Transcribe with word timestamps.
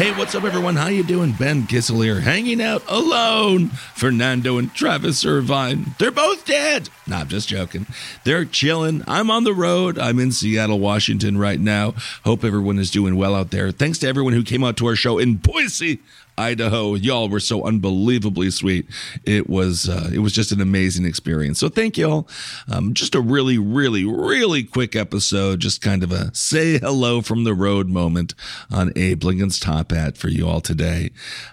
Hey, 0.00 0.12
what's 0.12 0.34
up, 0.34 0.44
everyone? 0.44 0.76
How 0.76 0.86
you 0.86 1.02
doing? 1.02 1.32
Ben 1.32 1.66
Kissel 1.66 2.00
here, 2.00 2.20
hanging 2.20 2.62
out 2.62 2.82
alone. 2.88 3.68
Fernando 3.68 4.56
and 4.56 4.72
Travis 4.72 5.26
Irvine, 5.26 5.94
they're 5.98 6.10
both 6.10 6.46
dead. 6.46 6.88
Nah, 7.06 7.18
I'm 7.18 7.28
just 7.28 7.50
joking. 7.50 7.84
They're 8.24 8.46
chilling. 8.46 9.04
I'm 9.06 9.30
on 9.30 9.44
the 9.44 9.52
road. 9.52 9.98
I'm 9.98 10.18
in 10.18 10.32
Seattle, 10.32 10.80
Washington 10.80 11.36
right 11.36 11.60
now. 11.60 11.92
Hope 12.24 12.44
everyone 12.44 12.78
is 12.78 12.90
doing 12.90 13.14
well 13.16 13.34
out 13.34 13.50
there. 13.50 13.72
Thanks 13.72 13.98
to 13.98 14.08
everyone 14.08 14.32
who 14.32 14.42
came 14.42 14.64
out 14.64 14.78
to 14.78 14.86
our 14.86 14.96
show 14.96 15.18
in 15.18 15.34
Boise, 15.34 15.98
Idaho. 16.40 16.94
Y'all 16.94 17.28
were 17.28 17.40
so 17.40 17.66
unbelievably 17.66 18.50
sweet. 18.50 18.86
It 19.24 19.48
was 19.48 19.88
uh, 19.88 20.10
it 20.12 20.20
was 20.20 20.32
just 20.32 20.52
an 20.52 20.60
amazing 20.60 21.04
experience. 21.04 21.58
So 21.58 21.68
thank 21.68 21.98
y'all. 21.98 22.26
Um, 22.68 22.94
just 22.94 23.14
a 23.14 23.20
really, 23.20 23.58
really, 23.58 24.04
really 24.04 24.64
quick 24.64 24.96
episode. 24.96 25.60
Just 25.60 25.82
kind 25.82 26.02
of 26.02 26.12
a 26.12 26.34
say 26.34 26.78
hello 26.78 27.20
from 27.20 27.44
the 27.44 27.54
road 27.54 27.88
moment 27.88 28.34
on 28.70 28.92
Abe 28.96 29.22
Lincoln's 29.22 29.60
Top 29.60 29.92
Hat 29.92 30.16
for 30.16 30.28
you 30.28 30.48
all 30.48 30.60
today. 30.60 31.10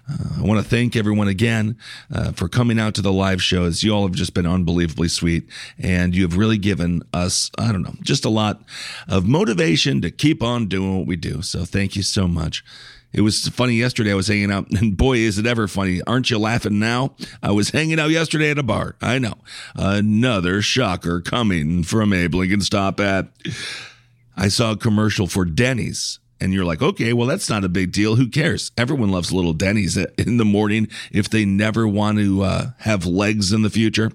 Uh, 0.09 0.39
I 0.39 0.41
want 0.43 0.63
to 0.63 0.67
thank 0.67 0.95
everyone 0.95 1.27
again 1.27 1.77
uh, 2.13 2.31
for 2.31 2.47
coming 2.47 2.79
out 2.79 2.95
to 2.95 3.01
the 3.01 3.13
live 3.13 3.43
shows. 3.43 3.83
You 3.83 3.93
all 3.93 4.07
have 4.07 4.15
just 4.15 4.33
been 4.33 4.47
unbelievably 4.47 5.09
sweet, 5.09 5.49
and 5.77 6.15
you 6.15 6.23
have 6.23 6.37
really 6.37 6.57
given 6.57 7.03
us 7.13 7.51
I 7.57 7.71
don't 7.71 7.83
know 7.83 7.95
just 8.01 8.23
a 8.23 8.29
lot 8.29 8.61
of 9.09 9.27
motivation 9.27 10.01
to 10.01 10.11
keep 10.11 10.41
on 10.41 10.67
doing 10.67 10.97
what 10.97 11.07
we 11.07 11.17
do. 11.17 11.41
So 11.41 11.65
thank 11.65 11.95
you 11.95 12.03
so 12.03 12.27
much. 12.27 12.63
It 13.13 13.21
was 13.21 13.47
funny 13.47 13.73
yesterday. 13.73 14.11
I 14.11 14.15
was 14.15 14.27
hanging 14.27 14.51
out, 14.51 14.69
and 14.79 14.95
boy, 14.95 15.17
is 15.17 15.37
it 15.37 15.45
ever 15.45 15.67
funny. 15.67 16.01
Aren't 16.05 16.29
you 16.29 16.37
laughing 16.37 16.79
now? 16.79 17.15
I 17.41 17.51
was 17.51 17.69
hanging 17.69 17.99
out 17.99 18.09
yesterday 18.09 18.51
at 18.51 18.57
a 18.57 18.63
bar. 18.63 18.95
I 19.01 19.19
know. 19.19 19.35
Another 19.75 20.61
shocker 20.61 21.21
coming 21.21 21.83
from 21.83 22.13
Abe 22.13 22.35
Lincoln's 22.35 22.69
Top 22.69 22.99
Hat. 22.99 23.29
I 24.35 24.49
saw 24.49 24.71
a 24.71 24.77
commercial 24.77 25.27
for 25.27 25.45
Denny's. 25.45 26.19
And 26.39 26.53
you're 26.53 26.65
like, 26.65 26.83
okay, 26.83 27.13
well, 27.13 27.25
that's 27.25 27.49
not 27.49 27.63
a 27.63 27.69
big 27.69 27.91
deal. 27.91 28.15
Who 28.15 28.27
cares? 28.27 28.71
Everyone 28.77 29.09
loves 29.09 29.33
little 29.33 29.53
Denny's 29.53 29.97
in 29.97 30.37
the 30.37 30.45
morning 30.45 30.87
if 31.11 31.27
they 31.27 31.45
never 31.45 31.87
want 31.87 32.19
to 32.19 32.43
uh, 32.43 32.65
have 32.79 33.07
legs 33.07 33.51
in 33.51 33.63
the 33.63 33.71
future 33.71 34.11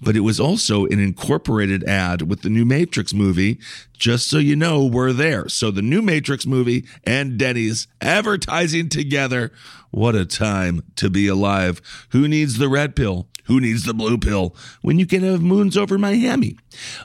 but 0.00 0.16
it 0.16 0.20
was 0.20 0.38
also 0.38 0.86
an 0.86 0.98
incorporated 0.98 1.84
ad 1.84 2.22
with 2.22 2.42
the 2.42 2.50
new 2.50 2.64
Matrix 2.64 3.14
movie, 3.14 3.58
just 3.92 4.28
so 4.28 4.38
you 4.38 4.56
know 4.56 4.84
we're 4.84 5.12
there. 5.12 5.48
So 5.48 5.70
the 5.70 5.82
new 5.82 6.02
Matrix 6.02 6.46
movie 6.46 6.86
and 7.04 7.38
Denny's 7.38 7.88
advertising 8.00 8.88
together. 8.88 9.52
What 9.90 10.14
a 10.14 10.26
time 10.26 10.82
to 10.96 11.08
be 11.08 11.26
alive. 11.26 11.80
Who 12.10 12.28
needs 12.28 12.58
the 12.58 12.68
red 12.68 12.94
pill? 12.94 13.28
Who 13.46 13.60
needs 13.60 13.84
the 13.84 13.94
blue 13.94 14.18
pill 14.18 14.56
when 14.82 14.98
you 14.98 15.06
can 15.06 15.22
have 15.22 15.40
moons 15.40 15.76
over 15.76 15.96
Miami? 15.98 16.58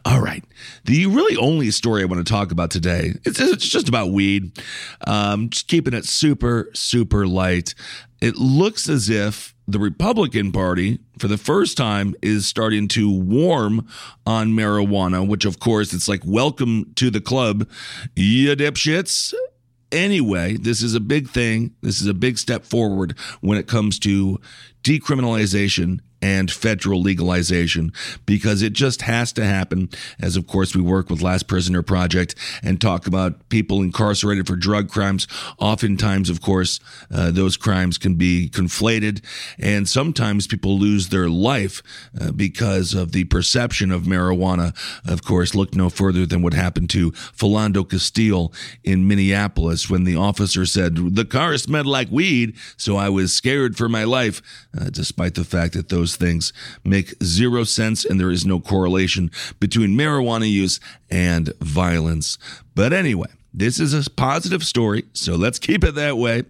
All 0.03 0.22
right. 0.22 0.44
The 0.85 1.06
really 1.06 1.38
only 1.38 1.69
story 1.69 2.01
I 2.01 2.06
want 2.06 2.25
to 2.25 2.30
talk 2.30 2.51
about 2.51 2.72
today, 2.72 3.13
it's, 3.24 3.40
it's 3.40 3.68
just 3.68 3.88
about 3.88 4.12
weed. 4.12 4.59
Um, 5.06 5.50
just 5.50 5.68
keeping 5.68 5.94
it 5.94 6.06
super, 6.06 6.69
super 6.74 7.28
light. 7.28 7.75
It 8.22 8.38
looks 8.38 8.90
as 8.90 9.07
if 9.09 9.53
the 9.72 9.80
Republican 9.80 10.52
Party, 10.52 11.00
for 11.18 11.28
the 11.28 11.38
first 11.38 11.78
time, 11.78 12.16
is 12.22 12.46
starting 12.46 12.88
to 12.90 13.12
warm 13.12 13.88
on 14.26 14.50
marijuana, 14.50 15.28
which, 15.28 15.46
of 15.46 15.59
course, 15.59 15.94
it's 15.94 16.08
like, 16.08 16.22
welcome 16.26 16.92
to 16.96 17.09
the 17.09 17.22
club, 17.22 17.68
you 18.16 18.56
dipshits. 18.56 19.34
Anyway, 19.92 20.58
this 20.58 20.81
is 20.81 20.96
a 20.96 21.00
big 21.00 21.30
thing. 21.30 21.74
This 21.81 22.02
is 22.02 22.08
a 22.08 22.14
big 22.14 22.38
step 22.38 22.66
forward 22.66 23.18
when 23.42 23.58
it 23.58 23.68
comes 23.68 24.00
to 24.00 24.40
decriminalization 24.84 26.00
and 26.22 26.52
federal 26.52 27.02
legalization 27.02 27.92
because 28.26 28.62
it 28.62 28.74
just 28.74 29.04
has 29.04 29.34
to 29.34 29.44
happen. 29.44 29.90
As 30.20 30.36
of 30.36 30.48
course, 30.48 30.76
we 30.76 30.82
work 30.82 31.09
with 31.09 31.22
Last 31.22 31.48
Prisoner 31.48 31.82
Project 31.82 32.36
and 32.64 32.80
talk 32.80 33.08
about 33.08 33.50
people 33.50 33.82
incarcerated 33.82 34.48
for 34.48 34.56
drug 34.56 34.90
crimes. 34.90 35.28
Oftentimes, 35.60 36.30
of 36.30 36.42
course, 36.42 36.80
uh, 37.14 37.31
those 37.31 37.58
crimes 37.58 37.98
can 37.98 38.16
be 38.16 38.50
conflated, 38.50 39.24
and 39.60 39.88
sometimes 39.88 40.48
people 40.48 40.78
lose 40.78 41.10
their 41.10 41.30
life 41.30 41.81
uh, 42.20 42.31
because 42.31 42.94
of 42.94 43.12
the 43.12 43.24
perception 43.26 43.92
of 43.92 44.04
marijuana. 44.04 44.76
Of 45.06 45.24
course, 45.24 45.56
look 45.56 45.76
no 45.76 45.90
further 45.90 46.26
than 46.26 46.42
what 46.42 46.54
happened 46.54 46.90
to 46.92 47.12
Philando 47.12 47.88
Castile 47.88 48.54
in 48.84 49.08
Minneapolis 49.08 49.90
when 49.90 50.04
the 50.04 50.16
officer 50.16 50.66
said 50.66 51.16
the 51.16 51.26
car 51.26 51.58
smelled 51.58 51.88
like 51.88 52.12
weed, 52.12 52.56
so 52.78 52.98
I 52.98 53.10
was 53.10 53.34
scared 53.34 53.78
for 53.78 53.90
my 53.90 54.04
life, 54.04 54.42
uh, 54.80 54.90
despite 54.90 55.36
the 55.36 55.44
fact 55.44 55.74
that 55.74 55.90
those 55.90 56.11
things 56.16 56.54
make 56.84 57.14
zero 57.24 57.64
sense 57.64 58.06
and 58.06 58.20
there 58.20 58.32
is 58.32 58.46
no 58.46 58.60
correlation 58.60 59.32
between 59.60 59.98
marijuana 59.98 60.50
use 60.50 60.80
and 61.10 61.54
violence. 61.62 62.38
But 62.76 62.94
anyway, 62.94 63.28
this 63.54 63.82
is 63.82 63.94
a 63.94 64.10
positive 64.10 64.64
story, 64.64 65.04
so 65.12 65.36
let's 65.36 65.60
keep 65.60 65.84
it 65.84 65.96
that 65.96 66.18
way. 66.18 66.44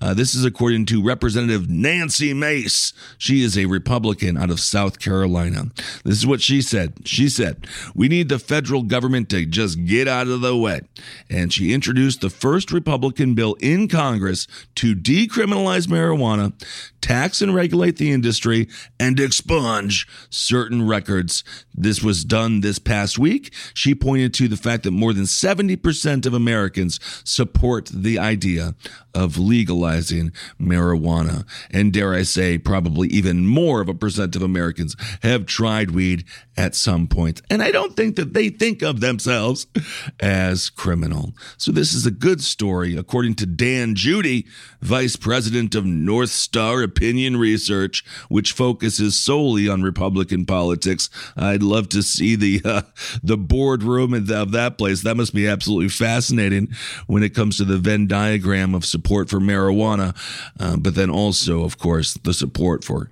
Uh, 0.00 0.14
this 0.14 0.34
is 0.34 0.44
according 0.44 0.84
to 0.86 1.00
Representative 1.00 1.70
Nancy 1.70 2.34
Mace. 2.34 2.92
She 3.18 3.44
is 3.44 3.56
a 3.56 3.66
Republican 3.66 4.36
out 4.36 4.50
of 4.50 4.58
South 4.58 4.98
Carolina. 4.98 5.66
This 6.04 6.16
is 6.16 6.26
what 6.26 6.40
she 6.40 6.60
said. 6.60 7.06
She 7.06 7.28
said, 7.28 7.68
We 7.94 8.08
need 8.08 8.28
the 8.28 8.40
federal 8.40 8.82
government 8.82 9.28
to 9.30 9.46
just 9.46 9.84
get 9.84 10.08
out 10.08 10.26
of 10.26 10.40
the 10.40 10.56
way. 10.56 10.80
And 11.28 11.52
she 11.52 11.72
introduced 11.72 12.20
the 12.20 12.30
first 12.30 12.72
Republican 12.72 13.34
bill 13.34 13.54
in 13.60 13.86
Congress 13.86 14.48
to 14.76 14.96
decriminalize 14.96 15.86
marijuana, 15.86 16.52
tax 17.00 17.40
and 17.40 17.54
regulate 17.54 17.96
the 17.96 18.10
industry, 18.10 18.68
and 18.98 19.18
expunge 19.18 20.06
certain 20.30 20.86
records. 20.86 21.44
This 21.74 22.02
was 22.02 22.24
done 22.24 22.60
this 22.60 22.78
past 22.78 23.18
week. 23.18 23.52
She 23.74 23.94
pointed 23.94 24.34
to 24.34 24.48
the 24.48 24.56
fact 24.56 24.82
that 24.84 24.90
more 24.90 25.12
than 25.12 25.24
70% 25.24 26.26
of 26.26 26.34
Americans 26.34 27.00
support 27.24 27.90
the 27.92 28.18
idea 28.18 28.74
of 29.14 29.38
legalizing 29.38 30.32
marijuana. 30.60 31.44
And 31.70 31.92
dare 31.92 32.14
I 32.14 32.22
say, 32.22 32.58
probably 32.58 33.08
even 33.08 33.46
more 33.46 33.80
of 33.80 33.88
a 33.88 33.94
percent 33.94 34.36
of 34.36 34.42
Americans 34.42 34.94
have 35.22 35.46
tried 35.46 35.90
weed 35.90 36.24
at 36.56 36.74
some 36.74 37.06
point. 37.06 37.42
And 37.50 37.62
I 37.62 37.70
don't 37.70 37.96
think 37.96 38.16
that 38.16 38.34
they 38.34 38.50
think 38.50 38.82
of 38.82 39.00
themselves 39.00 39.66
as 40.20 40.70
criminal. 40.70 41.32
So 41.56 41.72
this 41.72 41.94
is 41.94 42.06
a 42.06 42.10
good 42.10 42.42
story, 42.42 42.96
according 42.96 43.34
to 43.36 43.46
Dan 43.46 43.94
Judy, 43.94 44.46
Vice 44.80 45.16
President 45.16 45.74
of 45.74 45.84
North 45.84 46.30
Star 46.30 46.82
Opinion 46.90 47.36
Research, 47.36 48.04
which 48.28 48.52
focuses 48.52 49.16
solely 49.16 49.68
on 49.68 49.82
Republican 49.82 50.44
politics. 50.44 51.08
I'd 51.36 51.62
love 51.62 51.88
to 51.90 52.02
see 52.02 52.34
the 52.34 52.60
uh, 52.64 52.82
the 53.22 53.36
boardroom 53.36 54.12
of 54.14 54.26
that 54.52 54.78
place. 54.78 55.02
That 55.02 55.16
must 55.16 55.34
be 55.34 55.46
absolutely 55.46 55.88
fascinating 55.88 56.68
when 57.06 57.22
it 57.22 57.34
comes 57.34 57.56
to 57.58 57.64
the 57.64 57.78
Venn 57.78 58.06
diagram 58.06 58.74
of 58.74 58.84
support 58.84 59.30
for 59.30 59.38
marijuana, 59.38 60.16
uh, 60.58 60.76
but 60.76 60.94
then 60.94 61.10
also, 61.10 61.64
of 61.64 61.78
course, 61.78 62.14
the 62.14 62.34
support 62.34 62.84
for 62.84 63.08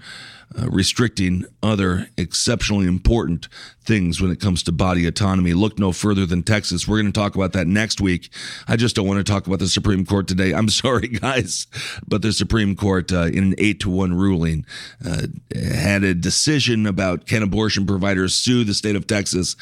uh, 0.59 0.69
restricting 0.71 1.45
other 1.63 2.09
exceptionally 2.17 2.87
important 2.87 3.49
things 3.85 4.21
when 4.21 4.31
it 4.31 4.41
comes 4.41 4.63
to 4.63 4.73
body 4.73 5.07
autonomy. 5.07 5.55
Look 5.55 5.79
no 5.79 5.93
further 5.93 6.27
than 6.27 6.43
Texas. 6.43 6.87
We're 6.87 7.01
going 7.01 7.13
to 7.13 7.19
talk 7.19 7.35
about 7.35 7.53
that 7.55 7.67
next 7.67 8.01
week. 8.01 8.31
I 8.67 8.77
just 8.77 8.95
don't 8.97 9.07
want 9.07 9.25
to 9.25 9.31
talk 9.33 9.47
about 9.47 9.61
the 9.61 9.69
Supreme 9.69 10.05
Court 10.05 10.29
today. 10.29 10.53
I'm 10.53 10.69
sorry, 10.69 11.09
guys, 11.09 11.67
but 12.07 12.23
the 12.23 12.33
Supreme 12.33 12.77
Court, 12.77 13.13
uh, 13.13 13.27
in 13.27 13.45
an 13.45 13.55
eight 13.59 13.81
to 13.81 13.91
one 13.91 14.15
ruling, 14.15 14.67
uh, 15.05 15.27
had 15.55 16.05
a 16.05 16.15
decision 16.15 16.87
about 16.87 17.27
can 17.27 17.43
abortion 17.43 17.87
providers 17.87 18.35
sue 18.35 18.65
the 18.65 18.75
state 18.75 18.97
of 18.97 19.07
Texas. 19.07 19.57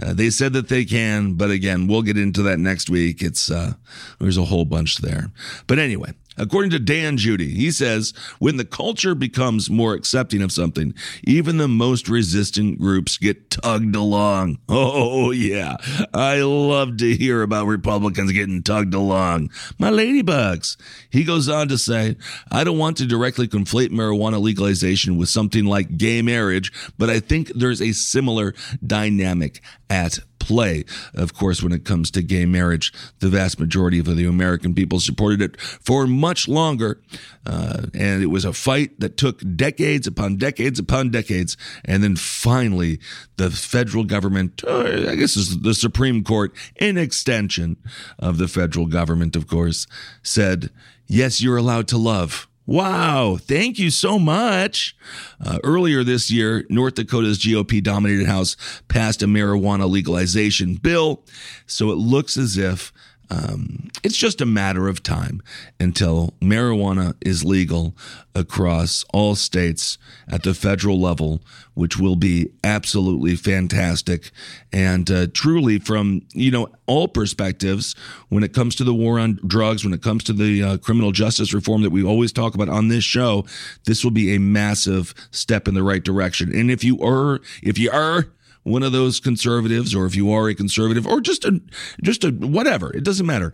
Uh, 0.00 0.12
they 0.12 0.30
said 0.30 0.52
that 0.52 0.68
they 0.68 0.84
can, 0.84 1.34
but 1.34 1.50
again, 1.50 1.86
we'll 1.86 2.02
get 2.02 2.16
into 2.16 2.42
that 2.42 2.58
next 2.58 2.88
week. 2.88 3.22
It's 3.22 3.50
uh, 3.50 3.74
there's 4.20 4.38
a 4.38 4.44
whole 4.44 4.64
bunch 4.64 4.98
there, 4.98 5.30
but 5.66 5.78
anyway. 5.78 6.12
According 6.36 6.70
to 6.70 6.78
Dan 6.78 7.16
Judy, 7.16 7.54
he 7.54 7.70
says 7.70 8.14
when 8.38 8.56
the 8.56 8.64
culture 8.64 9.14
becomes 9.14 9.68
more 9.68 9.94
accepting 9.94 10.42
of 10.42 10.52
something, 10.52 10.94
even 11.24 11.58
the 11.58 11.68
most 11.68 12.08
resistant 12.08 12.78
groups 12.78 13.18
get 13.18 13.50
tugged 13.50 13.96
along. 13.96 14.58
Oh, 14.74 15.30
yeah. 15.30 15.76
I 16.12 16.40
love 16.40 16.96
to 16.98 17.14
hear 17.14 17.42
about 17.42 17.66
Republicans 17.66 18.32
getting 18.32 18.62
tugged 18.62 18.94
along. 18.94 19.50
My 19.78 19.90
ladybugs. 19.90 20.76
He 21.10 21.24
goes 21.24 21.48
on 21.48 21.68
to 21.68 21.78
say, 21.78 22.16
I 22.50 22.64
don't 22.64 22.78
want 22.78 22.96
to 22.96 23.06
directly 23.06 23.46
conflate 23.46 23.90
marijuana 23.90 24.40
legalization 24.40 25.16
with 25.16 25.28
something 25.28 25.66
like 25.66 25.98
gay 25.98 26.22
marriage, 26.22 26.72
but 26.98 27.10
I 27.10 27.20
think 27.20 27.52
there's 27.54 27.82
a 27.82 27.92
similar 27.92 28.54
dynamic 28.84 29.60
at 29.90 30.18
play. 30.42 30.84
Of 31.14 31.34
course, 31.34 31.62
when 31.62 31.72
it 31.72 31.84
comes 31.84 32.10
to 32.10 32.22
gay 32.22 32.44
marriage, 32.44 32.92
the 33.20 33.28
vast 33.28 33.60
majority 33.60 33.98
of 34.00 34.06
the 34.06 34.26
American 34.26 34.74
people 34.74 35.00
supported 35.00 35.40
it 35.40 35.60
for 35.60 36.06
much 36.06 36.48
longer. 36.48 37.00
Uh, 37.46 37.86
and 37.94 38.22
it 38.22 38.26
was 38.26 38.44
a 38.44 38.52
fight 38.52 38.98
that 39.00 39.16
took 39.16 39.40
decades 39.56 40.06
upon 40.06 40.36
decades 40.36 40.78
upon 40.78 41.10
decades. 41.10 41.56
And 41.84 42.02
then 42.02 42.16
finally, 42.16 42.98
the 43.36 43.50
federal 43.50 44.04
government, 44.04 44.62
uh, 44.64 45.08
I 45.08 45.14
guess 45.14 45.36
is 45.36 45.60
the 45.60 45.74
Supreme 45.74 46.24
Court, 46.24 46.52
in 46.76 46.98
extension 46.98 47.76
of 48.18 48.38
the 48.38 48.48
federal 48.48 48.86
government, 48.86 49.36
of 49.36 49.46
course, 49.46 49.86
said, 50.22 50.70
yes, 51.06 51.40
you're 51.40 51.56
allowed 51.56 51.88
to 51.88 51.98
love. 51.98 52.48
Wow, 52.64 53.38
thank 53.40 53.78
you 53.78 53.90
so 53.90 54.20
much. 54.20 54.96
Uh, 55.44 55.58
earlier 55.64 56.04
this 56.04 56.30
year, 56.30 56.64
North 56.70 56.94
Dakota's 56.94 57.38
GOP 57.40 57.82
dominated 57.82 58.26
House 58.26 58.56
passed 58.86 59.22
a 59.22 59.26
marijuana 59.26 59.90
legalization 59.90 60.74
bill. 60.74 61.24
So 61.66 61.90
it 61.90 61.96
looks 61.96 62.36
as 62.36 62.56
if 62.56 62.92
um, 63.32 63.88
it's 64.04 64.16
just 64.16 64.42
a 64.42 64.46
matter 64.46 64.88
of 64.88 65.02
time 65.02 65.42
until 65.80 66.34
marijuana 66.42 67.14
is 67.22 67.44
legal 67.44 67.96
across 68.34 69.06
all 69.14 69.34
states 69.34 69.96
at 70.28 70.42
the 70.42 70.52
federal 70.52 71.00
level, 71.00 71.40
which 71.72 71.98
will 71.98 72.16
be 72.16 72.50
absolutely 72.62 73.34
fantastic. 73.34 74.30
And 74.70 75.10
uh, 75.10 75.28
truly, 75.32 75.78
from 75.78 76.22
you 76.34 76.50
know 76.50 76.68
all 76.86 77.08
perspectives, 77.08 77.94
when 78.28 78.42
it 78.42 78.52
comes 78.52 78.74
to 78.76 78.84
the 78.84 78.94
war 78.94 79.18
on 79.18 79.40
drugs, 79.46 79.82
when 79.82 79.94
it 79.94 80.02
comes 80.02 80.24
to 80.24 80.34
the 80.34 80.62
uh, 80.62 80.76
criminal 80.76 81.12
justice 81.12 81.54
reform 81.54 81.80
that 81.82 81.90
we 81.90 82.04
always 82.04 82.32
talk 82.32 82.54
about 82.54 82.68
on 82.68 82.88
this 82.88 83.04
show, 83.04 83.46
this 83.86 84.04
will 84.04 84.10
be 84.10 84.34
a 84.34 84.40
massive 84.40 85.14
step 85.30 85.66
in 85.66 85.72
the 85.72 85.82
right 85.82 86.04
direction. 86.04 86.54
And 86.54 86.70
if 86.70 86.84
you 86.84 87.00
are, 87.00 87.40
if 87.62 87.78
you 87.78 87.90
are 87.90 88.26
one 88.62 88.82
of 88.82 88.92
those 88.92 89.20
conservatives, 89.20 89.94
or 89.94 90.06
if 90.06 90.14
you 90.14 90.30
are 90.32 90.48
a 90.48 90.54
conservative, 90.54 91.06
or 91.06 91.20
just 91.20 91.44
a, 91.44 91.60
just 92.02 92.24
a 92.24 92.30
whatever, 92.30 92.94
it 92.94 93.04
doesn't 93.04 93.26
matter. 93.26 93.52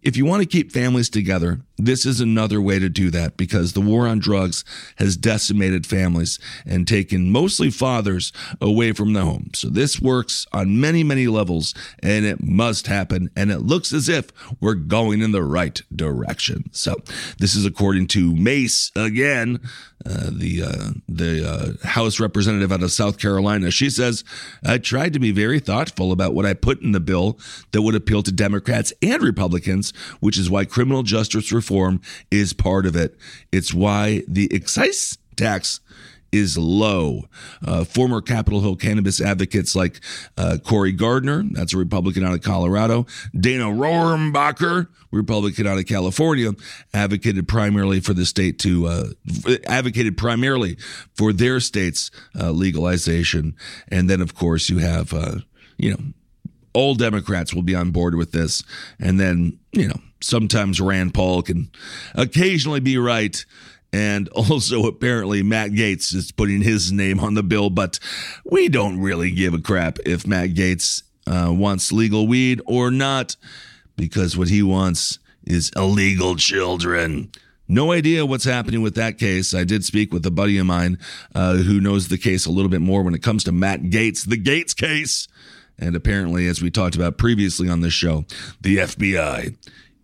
If 0.00 0.16
you 0.16 0.24
want 0.24 0.42
to 0.42 0.48
keep 0.48 0.70
families 0.70 1.10
together, 1.10 1.60
this 1.76 2.06
is 2.06 2.20
another 2.20 2.60
way 2.60 2.78
to 2.78 2.88
do 2.88 3.10
that 3.10 3.36
because 3.36 3.72
the 3.72 3.80
war 3.80 4.06
on 4.06 4.20
drugs 4.20 4.64
has 4.96 5.16
decimated 5.16 5.86
families 5.86 6.38
and 6.64 6.86
taken 6.86 7.32
mostly 7.32 7.70
fathers 7.70 8.32
away 8.60 8.92
from 8.92 9.12
the 9.12 9.24
home. 9.24 9.50
So 9.54 9.68
this 9.68 10.00
works 10.00 10.46
on 10.52 10.80
many, 10.80 11.02
many 11.02 11.26
levels 11.26 11.74
and 12.00 12.24
it 12.24 12.42
must 12.42 12.86
happen. 12.86 13.30
And 13.36 13.50
it 13.50 13.60
looks 13.60 13.92
as 13.92 14.08
if 14.08 14.30
we're 14.60 14.74
going 14.74 15.20
in 15.20 15.32
the 15.32 15.42
right 15.42 15.80
direction. 15.94 16.70
So 16.72 16.96
this 17.38 17.56
is 17.56 17.66
according 17.66 18.06
to 18.08 18.34
Mace 18.34 18.92
again, 18.94 19.60
uh, 20.06 20.30
the 20.30 20.62
uh, 20.62 20.90
the 21.08 21.48
uh, 21.48 21.86
House 21.86 22.20
representative 22.20 22.70
out 22.70 22.82
of 22.82 22.92
South 22.92 23.18
Carolina. 23.18 23.70
She 23.70 23.90
says, 23.90 24.24
"I 24.64 24.78
tried 24.78 25.12
to 25.14 25.18
be 25.18 25.32
very 25.32 25.58
thoughtful 25.60 26.12
about 26.12 26.34
what 26.34 26.46
I 26.46 26.54
put 26.54 26.80
in 26.80 26.92
the 26.92 27.00
bill 27.00 27.38
that 27.72 27.82
would 27.82 27.94
appeal 27.94 28.22
to 28.22 28.32
Democrats 28.32 28.92
and 29.02 29.22
Republicans, 29.22 29.92
which 30.20 30.38
is 30.38 30.48
why 30.48 30.64
criminal 30.64 31.02
justice 31.02 31.52
reform 31.52 32.00
is 32.30 32.52
part 32.52 32.86
of 32.86 32.94
it. 32.94 33.16
It's 33.52 33.74
why 33.74 34.22
the 34.28 34.48
excise 34.52 35.18
tax." 35.36 35.80
Is 36.32 36.58
low. 36.58 37.28
Uh, 37.64 37.84
former 37.84 38.20
Capitol 38.20 38.60
Hill 38.60 38.76
cannabis 38.76 39.20
advocates 39.20 39.74
like 39.74 40.00
uh, 40.36 40.58
Cory 40.64 40.92
Gardner, 40.92 41.44
that's 41.52 41.74
a 41.74 41.78
Republican 41.78 42.24
out 42.24 42.34
of 42.34 42.42
Colorado, 42.42 43.06
Dana 43.38 43.64
Rohrabacher, 43.64 44.88
Republican 45.10 45.66
out 45.66 45.78
of 45.78 45.86
California, 45.86 46.50
advocated 46.92 47.48
primarily 47.48 48.00
for 48.00 48.14
the 48.14 48.26
state 48.26 48.58
to 48.60 48.86
uh, 48.86 49.04
advocated 49.66 50.16
primarily 50.16 50.76
for 51.14 51.32
their 51.32 51.60
state's 51.60 52.10
uh, 52.38 52.50
legalization, 52.50 53.56
and 53.88 54.10
then 54.10 54.20
of 54.20 54.34
course 54.34 54.68
you 54.68 54.78
have 54.78 55.14
uh, 55.14 55.36
you 55.78 55.90
know 55.90 55.98
all 56.74 56.94
Democrats 56.94 57.54
will 57.54 57.62
be 57.62 57.74
on 57.74 57.90
board 57.90 58.14
with 58.14 58.32
this, 58.32 58.62
and 59.00 59.18
then 59.18 59.58
you 59.72 59.88
know 59.88 60.00
sometimes 60.20 60.80
Rand 60.80 61.14
Paul 61.14 61.42
can 61.42 61.70
occasionally 62.14 62.80
be 62.80 62.98
right 62.98 63.44
and 63.92 64.28
also, 64.34 64.86
apparently, 64.86 65.42
Matt 65.42 65.70
Gaetz 65.70 66.14
is 66.14 66.32
putting 66.32 66.62
his 66.62 66.92
name 66.92 67.20
on 67.20 67.34
the 67.34 67.42
bill, 67.42 67.70
but 67.70 67.98
we 68.44 68.68
don't 68.68 69.00
really 69.00 69.30
give 69.30 69.54
a 69.54 69.60
crap 69.60 69.98
if 70.04 70.26
Matt 70.26 70.50
Gaetz 70.50 71.02
uh, 71.26 71.52
wants 71.52 71.92
legal 71.92 72.26
weed 72.26 72.60
or 72.66 72.90
not, 72.90 73.36
because 73.96 74.36
what 74.36 74.48
he 74.48 74.62
wants 74.62 75.18
is 75.44 75.70
illegal 75.76 76.36
children. 76.36 77.30
No 77.70 77.92
idea 77.92 78.24
what's 78.24 78.44
happening 78.44 78.80
with 78.80 78.94
that 78.94 79.18
case. 79.18 79.52
I 79.52 79.64
did 79.64 79.84
speak 79.84 80.10
with 80.10 80.24
a 80.24 80.30
buddy 80.30 80.56
of 80.56 80.64
mine 80.64 80.98
uh, 81.34 81.56
who 81.56 81.80
knows 81.80 82.08
the 82.08 82.16
case 82.16 82.46
a 82.46 82.50
little 82.50 82.70
bit 82.70 82.80
more 82.80 83.02
when 83.02 83.14
it 83.14 83.22
comes 83.22 83.44
to 83.44 83.52
Matt 83.52 83.82
Gaetz, 83.82 84.26
the 84.26 84.42
Gaetz 84.42 84.74
case. 84.74 85.28
And 85.78 85.94
apparently, 85.94 86.46
as 86.46 86.62
we 86.62 86.70
talked 86.70 86.96
about 86.96 87.18
previously 87.18 87.68
on 87.68 87.82
this 87.82 87.92
show, 87.92 88.24
the 88.60 88.78
FBI 88.78 89.56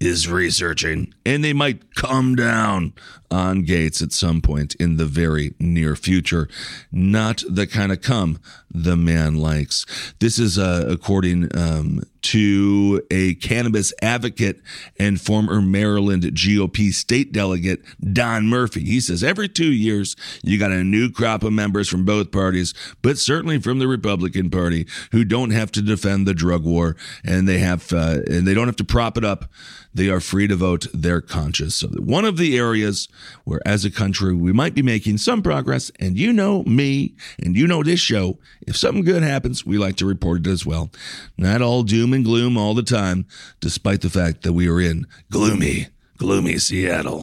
is 0.05 0.29
researching 0.29 1.12
and 1.25 1.43
they 1.43 1.53
might 1.53 1.95
come 1.95 2.37
down 2.37 2.93
on 3.31 3.65
Gaetz 3.65 4.03
at 4.03 4.12
some 4.12 4.41
point 4.41 4.75
in 4.77 4.97
the 4.97 5.06
very 5.06 5.55
near 5.59 5.97
future. 5.97 6.49
Not 6.93 7.43
the 7.49 7.67
kind 7.67 7.91
of 7.91 8.03
come 8.03 8.39
the 8.71 8.97
man 8.97 9.37
likes. 9.37 9.87
This 10.21 10.39
is 10.39 10.59
uh, 10.59 10.87
according 10.89 11.56
um, 11.56 12.03
to 12.25 13.03
a 13.11 13.35
cannabis 13.35 13.93
advocate 14.01 14.60
and 14.99 15.20
former 15.20 15.60
Maryland 15.60 16.22
GOP 16.22 16.91
state 16.93 17.32
delegate, 17.32 17.82
Don 18.01 18.46
Murphy. 18.46 18.82
He 18.82 19.01
says 19.01 19.22
every 19.22 19.49
two 19.49 19.70
years, 19.70 20.17
you 20.43 20.58
got 20.58 20.72
a 20.72 20.82
new 20.82 21.10
crop 21.10 21.43
of 21.43 21.53
members 21.53 21.89
from 21.89 22.06
both 22.06 22.32
parties, 22.32 22.72
but 23.03 23.19
certainly 23.19 23.60
from 23.60 23.79
the 23.79 23.87
Republican 23.87 24.49
Party 24.49 24.87
who 25.13 25.22
don't 25.22 25.51
have 25.51 25.70
to 25.72 25.82
defend 25.82 26.27
the 26.27 26.32
drug 26.32 26.65
war 26.65 26.96
and 27.22 27.46
they 27.46 27.58
have, 27.58 27.93
uh, 27.93 28.20
and 28.27 28.46
they 28.46 28.55
don't 28.55 28.69
have 28.69 28.77
to 28.77 28.84
prop 28.84 29.19
it 29.19 29.25
up. 29.25 29.51
They 29.93 30.08
are 30.08 30.19
free 30.19 30.49
to 30.49 30.56
vote 30.56 30.87
their 30.93 31.20
conscience. 31.20 31.77
So 31.77 31.89
one 31.89 32.25
of 32.25 32.37
the 32.37 32.58
areas 32.58 33.06
where 33.44 33.60
as 33.65 33.84
a 33.84 33.91
country 33.91 34.34
we 34.34 34.53
might 34.53 34.75
be 34.75 34.82
making 34.82 35.19
some 35.19 35.41
progress, 35.41 35.93
and 36.01 36.19
you 36.19 36.32
know 36.32 36.65
me, 36.65 37.15
and 37.39 37.55
you 37.55 37.69
know 37.69 37.82
this 37.82 38.01
show, 38.01 38.39
if 38.63 38.77
something 38.77 39.05
good 39.05 39.22
happens, 39.22 39.65
we 39.65 39.79
like 39.79 39.94
to 39.96 40.06
report 40.06 40.46
it 40.46 40.51
as 40.51 40.67
well. 40.67 40.91
Not 41.37 41.63
all 41.63 41.84
doom 41.84 42.14
and 42.15 42.25
gloom 42.25 42.56
all 42.56 42.73
the 42.75 42.83
time, 42.83 43.27
despite 43.61 44.01
the 44.01 44.09
fact 44.09 44.43
that 44.43 44.53
we 44.53 44.69
are 44.69 44.81
in 44.81 45.06
gloomy, 45.31 45.89
gloomy 46.17 46.59
Seattle. 46.59 47.21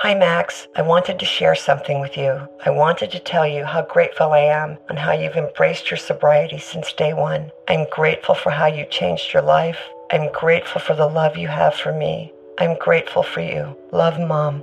Hi, 0.00 0.14
Max. 0.14 0.68
I 0.76 0.82
wanted 0.82 1.18
to 1.18 1.24
share 1.24 1.54
something 1.54 2.00
with 2.00 2.16
you. 2.16 2.46
I 2.64 2.70
wanted 2.70 3.10
to 3.12 3.18
tell 3.18 3.46
you 3.46 3.64
how 3.64 3.82
grateful 3.82 4.32
I 4.32 4.40
am 4.40 4.76
and 4.88 4.98
how 4.98 5.12
you've 5.12 5.36
embraced 5.36 5.90
your 5.90 5.96
sobriety 5.98 6.58
since 6.58 6.92
day 6.92 7.14
one. 7.14 7.50
I'm 7.66 7.86
grateful 7.90 8.34
for 8.34 8.50
how 8.50 8.66
you 8.66 8.84
changed 8.84 9.32
your 9.32 9.42
life. 9.42 9.80
I'm 10.12 10.30
grateful 10.32 10.80
for 10.80 10.94
the 10.94 11.08
love 11.08 11.36
you 11.36 11.48
have 11.48 11.74
for 11.74 11.92
me. 11.92 12.32
I'm 12.58 12.78
grateful 12.78 13.22
for 13.22 13.40
you. 13.40 13.76
Love, 13.90 14.20
Mom. 14.20 14.62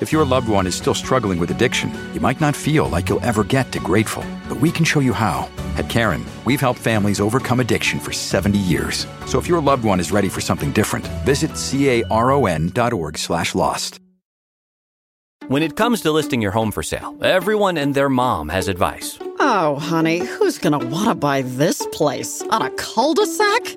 If 0.00 0.12
your 0.12 0.26
loved 0.26 0.48
one 0.48 0.66
is 0.66 0.74
still 0.74 0.94
struggling 0.94 1.38
with 1.38 1.50
addiction, 1.50 1.90
you 2.12 2.20
might 2.20 2.40
not 2.40 2.54
feel 2.54 2.88
like 2.88 3.08
you'll 3.08 3.24
ever 3.24 3.42
get 3.42 3.72
to 3.72 3.80
grateful, 3.80 4.24
but 4.48 4.60
we 4.60 4.70
can 4.70 4.84
show 4.84 5.00
you 5.00 5.14
how. 5.14 5.48
At 5.76 5.88
Caron, 5.88 6.24
we've 6.44 6.60
helped 6.60 6.80
families 6.80 7.20
overcome 7.20 7.60
addiction 7.60 7.98
for 7.98 8.12
70 8.12 8.58
years. 8.58 9.06
So 9.26 9.38
if 9.38 9.48
your 9.48 9.62
loved 9.62 9.84
one 9.84 9.98
is 9.98 10.12
ready 10.12 10.28
for 10.28 10.40
something 10.40 10.70
different, 10.72 11.06
visit 11.24 11.52
caron.org 11.56 13.18
slash 13.18 13.54
lost. 13.54 14.00
When 15.48 15.62
it 15.62 15.76
comes 15.76 16.00
to 16.02 16.10
listing 16.12 16.42
your 16.42 16.52
home 16.52 16.72
for 16.72 16.82
sale, 16.82 17.16
everyone 17.22 17.78
and 17.78 17.94
their 17.94 18.08
mom 18.08 18.48
has 18.48 18.68
advice. 18.68 19.18
Oh, 19.38 19.76
honey, 19.76 20.18
who's 20.18 20.58
going 20.58 20.78
to 20.78 20.86
want 20.88 21.08
to 21.08 21.14
buy 21.14 21.42
this 21.42 21.86
place? 21.92 22.42
On 22.50 22.62
a 22.62 22.70
cul-de-sac? 22.70 23.76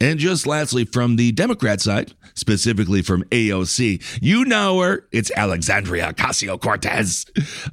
And 0.00 0.18
just 0.18 0.46
lastly, 0.46 0.84
from 0.84 1.16
the 1.16 1.32
Democrat 1.32 1.80
side, 1.80 2.14
specifically 2.34 3.00
from 3.00 3.22
AOC, 3.24 4.20
you 4.20 4.44
know 4.44 4.80
her. 4.80 5.06
It's 5.12 5.30
Alexandria 5.36 6.12
Ocasio 6.12 6.60
Cortez. 6.60 7.26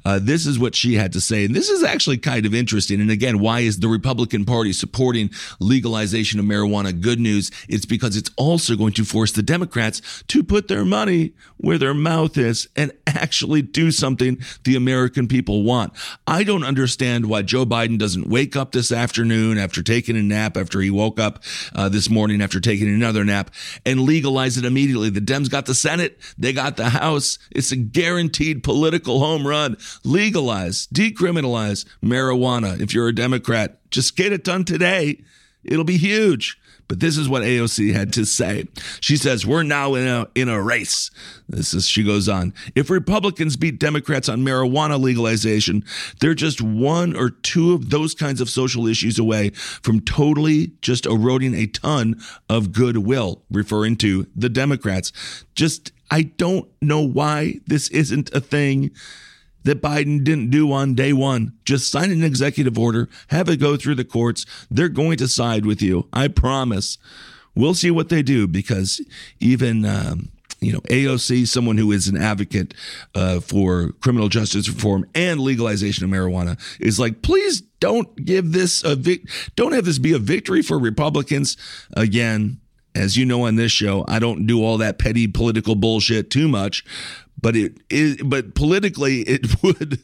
Uh, 0.04 0.18
this 0.22 0.46
is 0.46 0.58
what 0.58 0.74
she 0.74 0.94
had 0.94 1.12
to 1.12 1.20
say. 1.20 1.44
And 1.44 1.54
this 1.54 1.68
is 1.68 1.82
actually 1.82 2.18
kind 2.18 2.46
of 2.46 2.54
interesting. 2.54 3.00
And 3.00 3.10
again, 3.10 3.40
why 3.40 3.60
is 3.60 3.80
the 3.80 3.88
Republican 3.88 4.44
Party 4.44 4.72
supporting 4.72 5.30
legalization 5.60 6.38
of 6.38 6.46
marijuana 6.46 6.98
good 6.98 7.18
news? 7.18 7.50
It's 7.68 7.86
because 7.86 8.16
it's 8.16 8.30
also 8.36 8.76
going 8.76 8.92
to 8.94 9.04
force 9.04 9.32
the 9.32 9.42
Democrats 9.42 10.22
to 10.28 10.42
put 10.42 10.68
their 10.68 10.84
money 10.84 11.32
where 11.56 11.78
their 11.78 11.94
mouth 11.94 12.38
is 12.38 12.68
and 12.76 12.92
actually 13.06 13.62
do 13.62 13.90
something 13.90 14.38
the 14.64 14.76
American 14.76 15.28
people 15.28 15.62
want. 15.62 15.92
I 16.26 16.44
don't 16.44 16.64
understand 16.64 17.26
why 17.26 17.42
Joe 17.42 17.64
Biden 17.64 17.98
doesn't 17.98 18.28
wake 18.28 18.56
up 18.56 18.72
this 18.72 18.92
afternoon 18.92 19.58
after 19.58 19.82
taking 19.82 20.16
a 20.16 20.22
nap, 20.22 20.56
after 20.56 20.80
he 20.80 20.90
woke 20.90 21.18
up 21.18 21.42
uh, 21.74 21.88
this 21.88 22.08
morning 22.12 22.40
after 22.40 22.60
taking 22.60 22.88
another 22.88 23.24
nap 23.24 23.50
and 23.84 24.00
legalize 24.00 24.56
it 24.56 24.64
immediately. 24.64 25.10
The 25.10 25.20
Dems 25.20 25.50
got 25.50 25.66
the 25.66 25.74
Senate, 25.74 26.18
they 26.38 26.52
got 26.52 26.76
the 26.76 26.90
House. 26.90 27.38
It's 27.50 27.72
a 27.72 27.76
guaranteed 27.76 28.62
political 28.62 29.18
home 29.18 29.46
run. 29.46 29.76
Legalize, 30.04 30.86
decriminalize 30.88 31.84
marijuana. 32.02 32.80
If 32.80 32.94
you're 32.94 33.08
a 33.08 33.14
Democrat, 33.14 33.78
just 33.90 34.16
get 34.16 34.32
it 34.32 34.44
done 34.44 34.64
today. 34.64 35.22
It'll 35.64 35.84
be 35.84 35.98
huge. 35.98 36.58
But 36.92 37.00
this 37.00 37.16
is 37.16 37.26
what 37.26 37.42
AOC 37.42 37.94
had 37.94 38.12
to 38.12 38.26
say. 38.26 38.68
She 39.00 39.16
says, 39.16 39.46
We're 39.46 39.62
now 39.62 39.94
in 39.94 40.06
a, 40.06 40.28
in 40.34 40.50
a 40.50 40.60
race. 40.60 41.10
This 41.48 41.72
is, 41.72 41.88
she 41.88 42.02
goes 42.04 42.28
on. 42.28 42.52
If 42.74 42.90
Republicans 42.90 43.56
beat 43.56 43.80
Democrats 43.80 44.28
on 44.28 44.42
marijuana 44.42 45.00
legalization, 45.00 45.86
they're 46.20 46.34
just 46.34 46.60
one 46.60 47.16
or 47.16 47.30
two 47.30 47.72
of 47.72 47.88
those 47.88 48.14
kinds 48.14 48.42
of 48.42 48.50
social 48.50 48.86
issues 48.86 49.18
away 49.18 49.52
from 49.54 50.02
totally 50.02 50.72
just 50.82 51.06
eroding 51.06 51.54
a 51.54 51.66
ton 51.66 52.20
of 52.50 52.72
goodwill, 52.72 53.42
referring 53.50 53.96
to 53.96 54.26
the 54.36 54.50
Democrats. 54.50 55.12
Just, 55.54 55.92
I 56.10 56.20
don't 56.20 56.68
know 56.82 57.00
why 57.00 57.60
this 57.66 57.88
isn't 57.88 58.30
a 58.34 58.40
thing 58.40 58.90
that 59.64 59.82
Biden 59.82 60.24
didn't 60.24 60.50
do 60.50 60.72
on 60.72 60.94
day 60.94 61.12
one. 61.12 61.52
Just 61.64 61.90
sign 61.90 62.10
an 62.10 62.24
executive 62.24 62.78
order, 62.78 63.08
have 63.28 63.48
it 63.48 63.58
go 63.58 63.76
through 63.76 63.96
the 63.96 64.04
courts. 64.04 64.46
They're 64.70 64.88
going 64.88 65.16
to 65.18 65.28
side 65.28 65.66
with 65.66 65.82
you. 65.82 66.08
I 66.12 66.28
promise. 66.28 66.98
We'll 67.54 67.74
see 67.74 67.90
what 67.90 68.08
they 68.08 68.22
do 68.22 68.46
because 68.46 69.00
even. 69.40 69.84
Um, 69.84 70.30
you 70.60 70.72
know, 70.72 70.80
AOC, 70.82 71.48
someone 71.48 71.76
who 71.76 71.90
is 71.90 72.06
an 72.06 72.16
advocate 72.16 72.72
uh, 73.16 73.40
for 73.40 73.90
criminal 74.00 74.28
justice 74.28 74.68
reform 74.68 75.04
and 75.12 75.40
legalization 75.40 76.04
of 76.04 76.10
marijuana, 76.10 76.56
is 76.80 77.00
like, 77.00 77.20
please 77.20 77.62
don't 77.80 78.14
give 78.24 78.52
this 78.52 78.84
a 78.84 78.94
vic- 78.94 79.28
don't 79.56 79.72
have 79.72 79.84
this 79.84 79.98
be 79.98 80.12
a 80.12 80.18
victory 80.18 80.62
for 80.62 80.78
Republicans. 80.78 81.56
Again, 81.94 82.60
as 82.94 83.16
you 83.16 83.24
know 83.24 83.46
on 83.46 83.56
this 83.56 83.72
show, 83.72 84.04
I 84.06 84.18
don't 84.18 84.46
do 84.46 84.62
all 84.62 84.78
that 84.78 84.98
petty 84.98 85.26
political 85.26 85.74
bullshit 85.74 86.30
too 86.30 86.46
much, 86.46 86.84
but 87.42 87.56
it 87.56 87.78
is 87.90 88.16
but 88.22 88.54
politically 88.54 89.20
it 89.22 89.62
would 89.62 89.98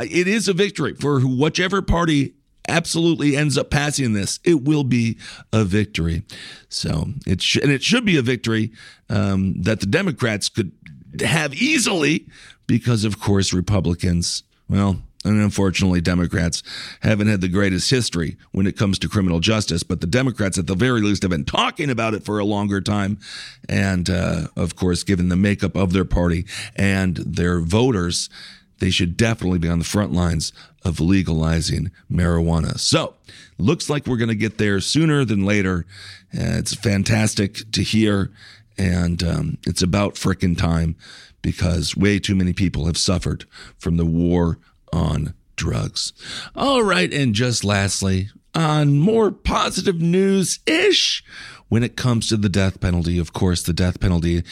it 0.00 0.28
is 0.28 0.48
a 0.48 0.52
victory 0.52 0.94
for 0.94 1.20
whichever 1.20 1.80
party 1.80 2.34
absolutely 2.68 3.36
ends 3.36 3.58
up 3.58 3.70
passing 3.70 4.12
this. 4.12 4.40
It 4.44 4.62
will 4.64 4.84
be 4.84 5.18
a 5.52 5.64
victory. 5.64 6.22
So 6.68 7.08
it 7.26 7.42
sh- 7.42 7.58
and 7.62 7.70
it 7.70 7.82
should 7.82 8.04
be 8.04 8.16
a 8.16 8.22
victory 8.22 8.72
um, 9.08 9.60
that 9.62 9.80
the 9.80 9.86
democrats 9.86 10.48
could 10.48 10.72
have 11.20 11.54
easily 11.54 12.26
because 12.66 13.04
of 13.04 13.20
course 13.20 13.52
republicans 13.52 14.42
well 14.68 14.96
and 15.24 15.40
unfortunately, 15.40 16.00
Democrats 16.00 16.62
haven't 17.00 17.28
had 17.28 17.40
the 17.40 17.48
greatest 17.48 17.90
history 17.90 18.36
when 18.52 18.66
it 18.66 18.76
comes 18.76 18.98
to 18.98 19.08
criminal 19.08 19.40
justice, 19.40 19.82
but 19.82 20.00
the 20.00 20.06
Democrats, 20.06 20.58
at 20.58 20.66
the 20.66 20.74
very 20.74 21.00
least, 21.00 21.22
have 21.22 21.30
been 21.30 21.44
talking 21.44 21.88
about 21.88 22.14
it 22.14 22.24
for 22.24 22.38
a 22.38 22.44
longer 22.44 22.80
time. 22.80 23.18
And, 23.68 24.10
uh, 24.10 24.48
of 24.54 24.76
course, 24.76 25.02
given 25.02 25.30
the 25.30 25.36
makeup 25.36 25.76
of 25.76 25.92
their 25.92 26.04
party 26.04 26.44
and 26.76 27.16
their 27.16 27.60
voters, 27.60 28.28
they 28.80 28.90
should 28.90 29.16
definitely 29.16 29.58
be 29.58 29.68
on 29.68 29.78
the 29.78 29.84
front 29.84 30.12
lines 30.12 30.52
of 30.84 31.00
legalizing 31.00 31.90
marijuana. 32.12 32.78
So, 32.78 33.14
looks 33.56 33.88
like 33.88 34.06
we're 34.06 34.18
going 34.18 34.28
to 34.28 34.34
get 34.34 34.58
there 34.58 34.80
sooner 34.80 35.24
than 35.24 35.46
later. 35.46 35.86
Uh, 36.34 36.58
it's 36.58 36.74
fantastic 36.74 37.70
to 37.72 37.82
hear, 37.82 38.30
and 38.76 39.22
um, 39.22 39.58
it's 39.66 39.82
about 39.82 40.16
frickin' 40.16 40.58
time 40.58 40.96
because 41.40 41.96
way 41.96 42.18
too 42.18 42.34
many 42.34 42.52
people 42.52 42.86
have 42.86 42.98
suffered 42.98 43.44
from 43.78 43.96
the 43.96 44.04
war 44.04 44.58
on 44.94 45.34
drugs. 45.56 46.12
All 46.54 46.82
right, 46.82 47.12
and 47.12 47.34
just 47.34 47.64
lastly, 47.64 48.28
on 48.54 48.96
more 48.98 49.30
positive 49.32 50.00
news 50.00 50.60
ish, 50.66 51.24
when 51.74 51.82
it 51.82 51.96
comes 51.96 52.28
to 52.28 52.36
the 52.36 52.48
death 52.48 52.78
penalty. 52.78 53.18
Of 53.18 53.32
course, 53.32 53.60
the 53.60 53.72
death 53.72 53.98
penalty 53.98 54.44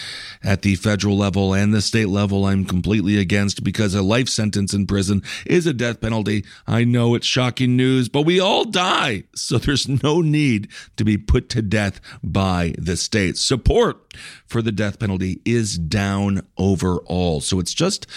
at 0.43 0.63
the 0.63 0.75
federal 0.75 1.17
level 1.17 1.55
and 1.55 1.73
the 1.73 1.81
state 1.81 2.09
level, 2.09 2.47
I'm 2.47 2.65
completely 2.65 3.17
against 3.17 3.63
because 3.63 3.95
a 3.95 4.03
life 4.03 4.29
sentence 4.29 4.75
in 4.75 4.89
prison 4.89 5.23
is 5.47 5.65
a 5.65 5.73
death 5.73 6.01
penalty. 6.01 6.45
I 6.67 6.83
know 6.83 7.15
it's 7.15 7.25
shocking 7.25 7.77
news, 7.77 8.09
but 8.09 8.23
we 8.23 8.41
all 8.41 8.65
die. 8.65 9.23
So 9.37 9.59
there's 9.59 9.89
no 10.03 10.21
need 10.21 10.67
to 10.97 11.05
be 11.05 11.17
put 11.17 11.49
to 11.51 11.63
death 11.63 12.01
by 12.25 12.75
the 12.77 12.97
state. 12.97 13.37
Support 13.37 14.17
for 14.45 14.61
the 14.61 14.73
death 14.73 14.99
penalty 14.99 15.41
is 15.45 15.79
down 15.79 16.43
overall. 16.59 17.41
So 17.41 17.61
it's 17.61 17.73
just 17.73 18.09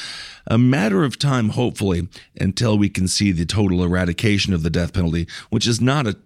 a 0.48 0.58
matter 0.58 1.04
of 1.04 1.18
time, 1.18 1.50
hopefully, 1.50 2.08
until 2.40 2.78
we 2.78 2.90
can 2.90 3.08
see 3.08 3.32
the 3.32 3.46
total 3.46 3.84
eradication 3.84 4.54
of 4.54 4.64
the 4.64 4.70
death 4.70 4.94
penalty, 4.94 5.28
which 5.50 5.68
is 5.68 5.80
not 5.80 6.08
a 6.08 6.18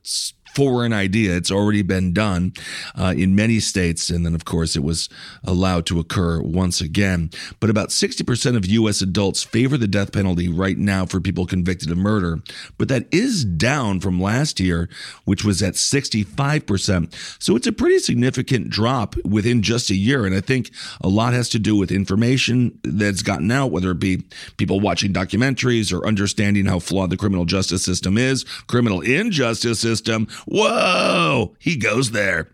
foreign 0.59 0.91
idea. 0.91 1.37
It's 1.37 1.51
already 1.51 1.83
been 1.83 2.11
done 2.11 2.51
uh, 2.93 3.13
in 3.15 3.33
many 3.33 3.61
states. 3.61 4.09
And 4.09 4.25
then, 4.25 4.35
of 4.35 4.43
course, 4.43 4.75
it 4.75 4.83
was 4.83 5.07
allowed 5.45 5.85
to 5.85 6.01
occur 6.01 6.41
once 6.41 6.81
again. 6.81 7.29
But 7.61 7.69
about 7.69 7.89
60% 7.89 8.57
of 8.57 8.65
U.S. 8.65 9.01
adults 9.01 9.41
favor 9.41 9.77
the 9.77 9.87
death 9.87 10.11
penalty 10.11 10.49
right 10.49 10.77
now 10.77 11.05
for 11.05 11.21
people 11.21 11.45
convicted 11.45 11.91
of 11.91 11.97
murder. 11.97 12.39
But 12.77 12.89
that 12.89 13.05
is 13.09 13.45
down 13.45 14.01
from 14.01 14.21
last 14.21 14.59
year, 14.59 14.89
which 15.23 15.45
was 15.45 15.63
at 15.63 15.75
65%. 15.75 17.41
So 17.41 17.55
it's 17.55 17.67
a 17.67 17.71
pretty 17.71 17.99
significant 17.99 18.69
drop 18.69 19.15
within 19.23 19.61
just 19.61 19.89
a 19.89 19.95
year. 19.95 20.25
And 20.25 20.35
I 20.35 20.41
think 20.41 20.71
a 20.99 21.07
lot 21.07 21.31
has 21.31 21.47
to 21.49 21.59
do 21.59 21.77
with 21.77 21.89
information 21.89 22.77
that's 22.83 23.21
gotten 23.21 23.49
out, 23.49 23.71
whether 23.71 23.91
it 23.91 23.99
be 23.99 24.23
people 24.57 24.81
watching 24.81 25.13
documentaries 25.13 25.97
or 25.97 26.05
understanding 26.05 26.65
how 26.65 26.79
flawed 26.79 27.11
the 27.11 27.17
criminal 27.17 27.45
justice 27.45 27.81
system 27.81 28.17
is, 28.17 28.43
criminal 28.67 28.99
injustice 28.99 29.79
system, 29.79 30.27
whoa, 30.49 31.55
he 31.59 31.75
goes 31.75 32.11
there. 32.11 32.49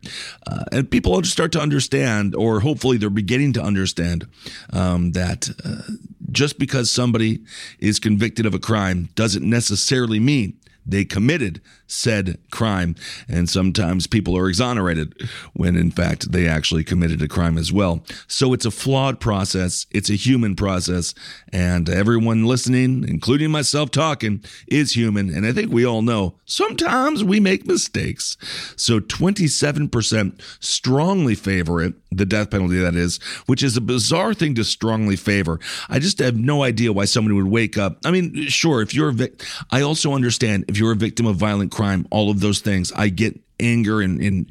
Uh, 0.45 0.65
and 0.71 0.91
people 0.91 1.19
just 1.21 1.33
start 1.33 1.51
to 1.53 1.61
understand, 1.61 2.35
or 2.35 2.59
hopefully 2.59 2.97
they're 2.97 3.09
beginning 3.09 3.53
to 3.53 3.61
understand, 3.61 4.27
um, 4.73 5.13
that 5.13 5.49
uh, 5.63 5.93
just 6.31 6.59
because 6.59 6.91
somebody 6.91 7.39
is 7.79 7.99
convicted 7.99 8.45
of 8.45 8.53
a 8.53 8.59
crime 8.59 9.09
doesn't 9.15 9.49
necessarily 9.49 10.19
mean 10.19 10.57
they 10.85 11.05
committed 11.05 11.61
said 11.87 12.39
crime. 12.51 12.95
And 13.27 13.49
sometimes 13.49 14.07
people 14.07 14.37
are 14.37 14.49
exonerated 14.49 15.29
when 15.53 15.75
in 15.75 15.91
fact 15.91 16.31
they 16.31 16.47
actually 16.47 16.83
committed 16.83 17.21
a 17.21 17.27
crime 17.27 17.57
as 17.57 17.71
well. 17.71 18.03
So 18.27 18.53
it's 18.53 18.65
a 18.65 18.71
flawed 18.71 19.19
process. 19.19 19.85
It's 19.91 20.09
a 20.09 20.15
human 20.15 20.55
process. 20.55 21.13
And 21.51 21.89
everyone 21.89 22.45
listening, 22.45 23.07
including 23.07 23.51
myself 23.51 23.91
talking, 23.91 24.43
is 24.67 24.95
human. 24.95 25.29
And 25.29 25.45
I 25.45 25.51
think 25.51 25.71
we 25.71 25.85
all 25.85 26.01
know 26.01 26.35
sometimes 26.45 27.23
we 27.23 27.39
make 27.39 27.67
mistakes. 27.67 28.37
So 28.75 28.99
27% 28.99 30.41
strongly 30.59 31.35
favor 31.35 31.81
it, 31.81 31.93
the 32.11 32.25
death 32.25 32.51
penalty, 32.51 32.79
that 32.79 32.95
is, 32.95 33.17
which 33.45 33.63
is 33.63 33.77
a 33.77 33.81
bizarre 33.81 34.33
thing 34.33 34.55
to 34.55 34.63
strongly 34.63 35.15
favor. 35.15 35.59
I 35.89 35.99
just 35.99 36.19
have 36.19 36.35
no 36.35 36.63
idea 36.63 36.93
why 36.93 37.05
somebody 37.05 37.35
would 37.35 37.47
wake 37.47 37.77
up. 37.77 37.99
I 38.05 38.11
mean, 38.11 38.47
sure, 38.47 38.81
if 38.81 38.93
you're 38.93 39.09
a 39.09 39.13
victim, 39.13 39.47
I 39.71 39.81
also 39.81 40.13
understand 40.13 40.65
if 40.75 40.79
you're 40.79 40.91
a 40.91 40.95
victim 40.95 41.25
of 41.25 41.37
violent 41.37 41.71
crime, 41.71 42.05
all 42.11 42.29
of 42.29 42.41
those 42.41 42.59
things. 42.59 42.91
I 42.91 43.07
get 43.07 43.39
anger 43.61 44.01
and, 44.01 44.21
and 44.21 44.45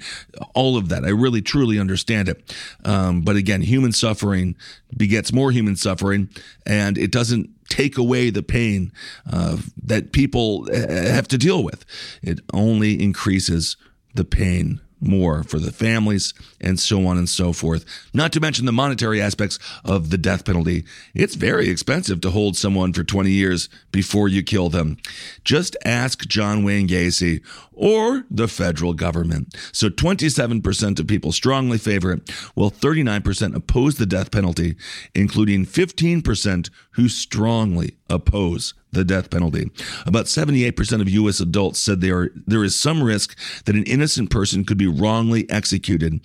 all 0.54 0.78
of 0.78 0.88
that. 0.88 1.04
I 1.04 1.10
really 1.10 1.42
truly 1.42 1.78
understand 1.78 2.30
it. 2.30 2.56
Um, 2.82 3.20
but 3.20 3.36
again, 3.36 3.60
human 3.60 3.92
suffering 3.92 4.56
begets 4.96 5.34
more 5.34 5.50
human 5.50 5.76
suffering, 5.76 6.30
and 6.64 6.96
it 6.96 7.12
doesn't 7.12 7.50
take 7.68 7.98
away 7.98 8.30
the 8.30 8.42
pain 8.42 8.90
uh, 9.30 9.58
that 9.82 10.12
people 10.12 10.66
uh, 10.72 10.78
have 10.88 11.28
to 11.28 11.36
deal 11.36 11.62
with. 11.62 11.84
It 12.22 12.40
only 12.54 13.02
increases 13.02 13.76
the 14.14 14.24
pain 14.24 14.80
more 15.04 15.42
for 15.42 15.58
the 15.58 15.72
families 15.72 16.34
and 16.60 16.80
so 16.80 17.06
on 17.06 17.18
and 17.18 17.28
so 17.28 17.52
forth. 17.52 17.84
Not 18.12 18.32
to 18.32 18.40
mention 18.40 18.66
the 18.66 18.72
monetary 18.72 19.20
aspects 19.20 19.58
of 19.84 20.10
the 20.10 20.18
death 20.18 20.44
penalty. 20.44 20.84
It's 21.14 21.34
very 21.34 21.68
expensive 21.68 22.20
to 22.22 22.30
hold 22.30 22.56
someone 22.56 22.92
for 22.92 23.04
20 23.04 23.30
years 23.30 23.68
before 23.92 24.28
you 24.28 24.42
kill 24.42 24.68
them. 24.68 24.96
Just 25.44 25.76
ask 25.84 26.26
John 26.26 26.64
Wayne 26.64 26.88
Gacy 26.88 27.42
or 27.72 28.24
the 28.30 28.48
federal 28.48 28.94
government. 28.94 29.54
So 29.72 29.88
27% 29.88 30.98
of 30.98 31.06
people 31.06 31.32
strongly 31.32 31.78
favor 31.78 32.12
it, 32.12 32.30
while 32.54 32.70
39% 32.70 33.54
oppose 33.54 33.96
the 33.96 34.06
death 34.06 34.30
penalty, 34.30 34.76
including 35.14 35.66
15% 35.66 36.70
who 36.92 37.08
strongly 37.08 37.96
oppose 38.08 38.74
the 38.94 39.04
death 39.04 39.30
penalty. 39.30 39.70
About 40.06 40.26
78% 40.26 41.00
of 41.00 41.08
U.S. 41.08 41.40
adults 41.40 41.80
said 41.80 42.00
there, 42.00 42.30
there 42.46 42.64
is 42.64 42.78
some 42.78 43.02
risk 43.02 43.36
that 43.64 43.74
an 43.74 43.84
innocent 43.84 44.30
person 44.30 44.64
could 44.64 44.78
be 44.78 44.86
wrongly 44.86 45.48
executed, 45.50 46.20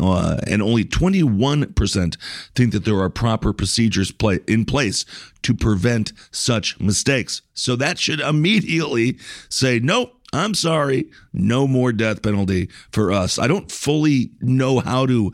uh, 0.00 0.38
and 0.46 0.62
only 0.62 0.84
21% 0.84 2.16
think 2.54 2.72
that 2.72 2.84
there 2.84 2.98
are 2.98 3.10
proper 3.10 3.52
procedures 3.52 4.10
play, 4.10 4.40
in 4.46 4.64
place 4.64 5.04
to 5.42 5.54
prevent 5.54 6.12
such 6.30 6.78
mistakes. 6.80 7.42
So 7.54 7.76
that 7.76 7.98
should 7.98 8.20
immediately 8.20 9.18
say, 9.48 9.78
nope, 9.78 10.14
I'm 10.32 10.54
sorry, 10.54 11.10
no 11.32 11.68
more 11.68 11.92
death 11.92 12.22
penalty 12.22 12.68
for 12.90 13.12
us. 13.12 13.38
I 13.38 13.46
don't 13.46 13.70
fully 13.70 14.30
know 14.40 14.80
how 14.80 15.06
to 15.06 15.32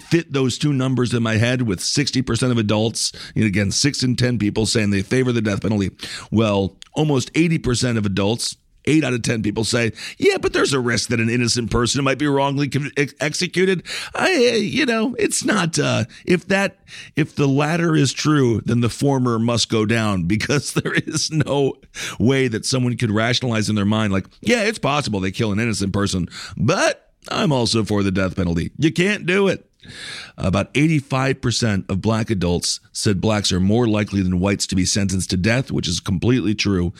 fit 0.00 0.32
those 0.32 0.58
two 0.58 0.72
numbers 0.72 1.14
in 1.14 1.22
my 1.22 1.36
head 1.36 1.62
with 1.62 1.80
60% 1.80 2.50
of 2.50 2.58
adults, 2.58 3.12
again, 3.36 3.70
six 3.70 4.02
in 4.02 4.16
10 4.16 4.38
people 4.38 4.66
saying 4.66 4.90
they 4.90 5.02
favor 5.02 5.32
the 5.32 5.42
death 5.42 5.62
penalty. 5.62 5.90
Well, 6.30 6.76
almost 6.94 7.32
80% 7.34 7.98
of 7.98 8.06
adults, 8.06 8.56
eight 8.84 9.04
out 9.04 9.12
of 9.12 9.22
10 9.22 9.42
people 9.42 9.64
say, 9.64 9.92
yeah, 10.18 10.38
but 10.38 10.52
there's 10.52 10.72
a 10.72 10.80
risk 10.80 11.08
that 11.10 11.20
an 11.20 11.30
innocent 11.30 11.70
person 11.70 12.02
might 12.04 12.18
be 12.18 12.26
wrongly 12.26 12.70
ex- 12.96 13.14
executed. 13.20 13.84
I, 14.14 14.32
you 14.32 14.86
know, 14.86 15.14
it's 15.18 15.44
not, 15.44 15.78
uh, 15.78 16.04
if 16.26 16.48
that, 16.48 16.78
if 17.16 17.34
the 17.34 17.46
latter 17.46 17.94
is 17.94 18.12
true, 18.12 18.60
then 18.64 18.80
the 18.80 18.88
former 18.88 19.38
must 19.38 19.68
go 19.68 19.86
down 19.86 20.22
because 20.26 20.72
there 20.72 20.94
is 20.94 21.30
no 21.30 21.74
way 22.18 22.48
that 22.48 22.64
someone 22.64 22.96
could 22.96 23.10
rationalize 23.10 23.68
in 23.68 23.76
their 23.76 23.84
mind, 23.84 24.12
like, 24.12 24.26
yeah, 24.40 24.62
it's 24.62 24.78
possible 24.78 25.20
they 25.20 25.30
kill 25.30 25.52
an 25.52 25.60
innocent 25.60 25.92
person, 25.92 26.28
but 26.56 27.12
I'm 27.28 27.52
also 27.52 27.84
for 27.84 28.02
the 28.02 28.10
death 28.10 28.36
penalty. 28.36 28.72
You 28.78 28.92
can't 28.92 29.26
do 29.26 29.48
it. 29.48 29.68
About 30.36 30.72
85% 30.74 31.90
of 31.90 32.00
black 32.00 32.30
adults 32.30 32.80
said 32.92 33.20
blacks 33.20 33.52
are 33.52 33.60
more 33.60 33.86
likely 33.86 34.22
than 34.22 34.40
whites 34.40 34.66
to 34.68 34.76
be 34.76 34.84
sentenced 34.84 35.30
to 35.30 35.36
death, 35.36 35.70
which 35.70 35.88
is 35.88 36.00
completely 36.00 36.54
true. 36.54 36.92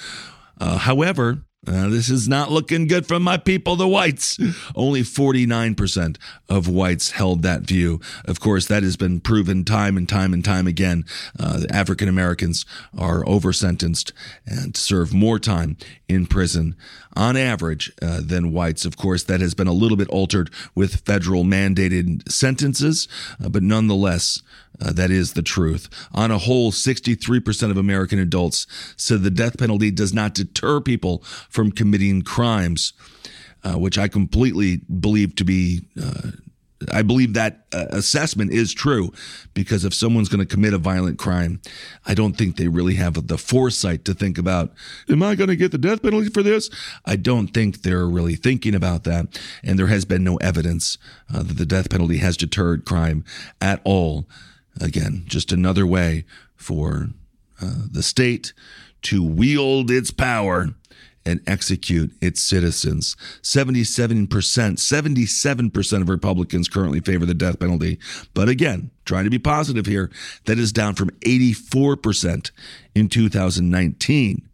Uh, 0.60 0.78
however, 0.78 1.42
uh, 1.64 1.88
this 1.88 2.10
is 2.10 2.28
not 2.28 2.50
looking 2.50 2.88
good 2.88 3.06
for 3.06 3.20
my 3.20 3.36
people, 3.36 3.76
the 3.76 3.86
whites. 3.86 4.36
Only 4.74 5.02
49% 5.02 6.16
of 6.48 6.66
whites 6.66 7.12
held 7.12 7.42
that 7.42 7.62
view. 7.62 8.00
Of 8.24 8.40
course, 8.40 8.66
that 8.66 8.82
has 8.82 8.96
been 8.96 9.20
proven 9.20 9.64
time 9.64 9.96
and 9.96 10.08
time 10.08 10.32
and 10.32 10.44
time 10.44 10.66
again. 10.66 11.04
Uh, 11.38 11.62
African 11.70 12.08
Americans 12.08 12.66
are 12.98 13.26
over 13.28 13.52
sentenced 13.52 14.12
and 14.44 14.76
serve 14.76 15.14
more 15.14 15.38
time 15.38 15.76
in 16.08 16.26
prison 16.26 16.74
on 17.14 17.36
average 17.36 17.92
uh, 18.02 18.20
than 18.20 18.52
whites. 18.52 18.84
Of 18.84 18.96
course, 18.96 19.22
that 19.24 19.40
has 19.40 19.54
been 19.54 19.68
a 19.68 19.72
little 19.72 19.96
bit 19.96 20.08
altered 20.08 20.50
with 20.74 21.06
federal 21.06 21.44
mandated 21.44 22.28
sentences, 22.28 23.06
uh, 23.42 23.48
but 23.48 23.62
nonetheless, 23.62 24.42
uh, 24.82 24.92
that 24.92 25.10
is 25.10 25.34
the 25.34 25.42
truth. 25.42 25.88
On 26.12 26.30
a 26.30 26.38
whole, 26.38 26.72
63% 26.72 27.70
of 27.70 27.76
American 27.76 28.18
adults 28.18 28.66
said 28.96 29.22
the 29.22 29.30
death 29.30 29.58
penalty 29.58 29.90
does 29.90 30.12
not 30.12 30.34
deter 30.34 30.80
people 30.80 31.22
from 31.48 31.70
committing 31.70 32.22
crimes, 32.22 32.92
uh, 33.64 33.74
which 33.74 33.96
I 33.98 34.08
completely 34.08 34.78
believe 34.78 35.36
to 35.36 35.44
be. 35.44 35.82
Uh, 36.00 36.32
I 36.90 37.02
believe 37.02 37.34
that 37.34 37.66
uh, 37.72 37.86
assessment 37.90 38.50
is 38.52 38.74
true 38.74 39.12
because 39.54 39.84
if 39.84 39.94
someone's 39.94 40.28
going 40.28 40.44
to 40.44 40.52
commit 40.52 40.74
a 40.74 40.78
violent 40.78 41.16
crime, 41.16 41.60
I 42.06 42.14
don't 42.14 42.36
think 42.36 42.56
they 42.56 42.66
really 42.66 42.94
have 42.94 43.28
the 43.28 43.38
foresight 43.38 44.04
to 44.06 44.14
think 44.14 44.36
about, 44.36 44.72
am 45.08 45.22
I 45.22 45.36
going 45.36 45.48
to 45.48 45.54
get 45.54 45.70
the 45.70 45.78
death 45.78 46.02
penalty 46.02 46.28
for 46.28 46.42
this? 46.42 46.70
I 47.04 47.14
don't 47.14 47.54
think 47.54 47.82
they're 47.82 48.08
really 48.08 48.34
thinking 48.34 48.74
about 48.74 49.04
that. 49.04 49.40
And 49.62 49.78
there 49.78 49.86
has 49.86 50.04
been 50.04 50.24
no 50.24 50.38
evidence 50.38 50.98
uh, 51.32 51.44
that 51.44 51.56
the 51.56 51.66
death 51.66 51.88
penalty 51.88 52.16
has 52.16 52.36
deterred 52.36 52.84
crime 52.84 53.24
at 53.60 53.80
all. 53.84 54.26
Again, 54.80 55.24
just 55.26 55.52
another 55.52 55.86
way 55.86 56.24
for 56.56 57.08
uh, 57.60 57.86
the 57.90 58.02
state 58.02 58.52
to 59.02 59.22
wield 59.22 59.90
its 59.90 60.10
power 60.10 60.68
and 61.24 61.40
execute 61.46 62.12
its 62.20 62.40
citizens. 62.40 63.16
77%, 63.42 64.28
77% 64.28 66.00
of 66.02 66.08
Republicans 66.08 66.68
currently 66.68 67.00
favor 67.00 67.24
the 67.24 67.34
death 67.34 67.60
penalty. 67.60 67.98
But 68.34 68.48
again, 68.48 68.90
trying 69.04 69.24
to 69.24 69.30
be 69.30 69.38
positive 69.38 69.86
here, 69.86 70.10
that 70.46 70.58
is 70.58 70.72
down 70.72 70.94
from 70.94 71.10
84% 71.20 72.50
in 72.94 73.08
2019. 73.08 74.48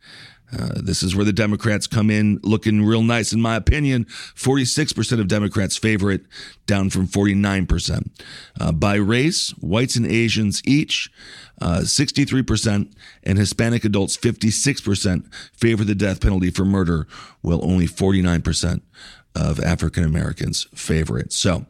Uh, 0.56 0.70
this 0.76 1.02
is 1.02 1.14
where 1.14 1.24
the 1.24 1.32
Democrats 1.32 1.87
come 1.87 2.11
in 2.11 2.40
looking 2.42 2.84
real 2.84 3.02
nice, 3.02 3.32
in 3.32 3.40
my 3.40 3.56
opinion. 3.56 4.04
46% 4.04 5.20
of 5.20 5.28
Democrats 5.28 5.76
favor 5.76 6.11
it, 6.11 6.22
down 6.66 6.90
from 6.90 7.06
49%. 7.06 8.11
Uh, 8.58 8.72
by 8.72 8.94
race, 8.94 9.50
whites 9.61 9.96
and 9.96 10.06
Asians 10.06 10.62
each, 10.64 11.11
uh, 11.61 11.80
63%, 11.80 12.92
and 13.24 13.38
Hispanic 13.38 13.84
adults, 13.84 14.16
56%, 14.16 15.32
favor 15.54 15.84
the 15.84 15.94
death 15.94 16.20
penalty 16.20 16.50
for 16.50 16.64
murder, 16.64 17.06
while 17.42 17.64
only 17.64 17.87
49% 17.87 18.80
of 19.38 19.61
African 19.61 20.05
Americans 20.05 20.66
favor 20.74 21.18
it. 21.18 21.33
So, 21.33 21.64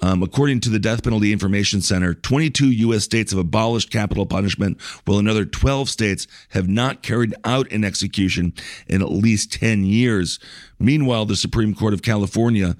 um, 0.00 0.22
according 0.22 0.60
to 0.60 0.70
the 0.70 0.78
Death 0.78 1.02
Penalty 1.02 1.32
Information 1.32 1.82
Center, 1.82 2.14
22 2.14 2.70
U.S. 2.70 3.04
states 3.04 3.32
have 3.32 3.38
abolished 3.38 3.90
capital 3.90 4.24
punishment, 4.24 4.80
while 5.04 5.18
another 5.18 5.44
12 5.44 5.88
states 5.90 6.26
have 6.50 6.68
not 6.68 7.02
carried 7.02 7.34
out 7.44 7.70
an 7.70 7.84
execution 7.84 8.54
in 8.88 9.02
at 9.02 9.10
least 9.10 9.52
10 9.52 9.84
years. 9.84 10.38
Meanwhile, 10.78 11.26
the 11.26 11.36
Supreme 11.36 11.74
Court 11.74 11.92
of 11.92 12.02
California 12.02 12.74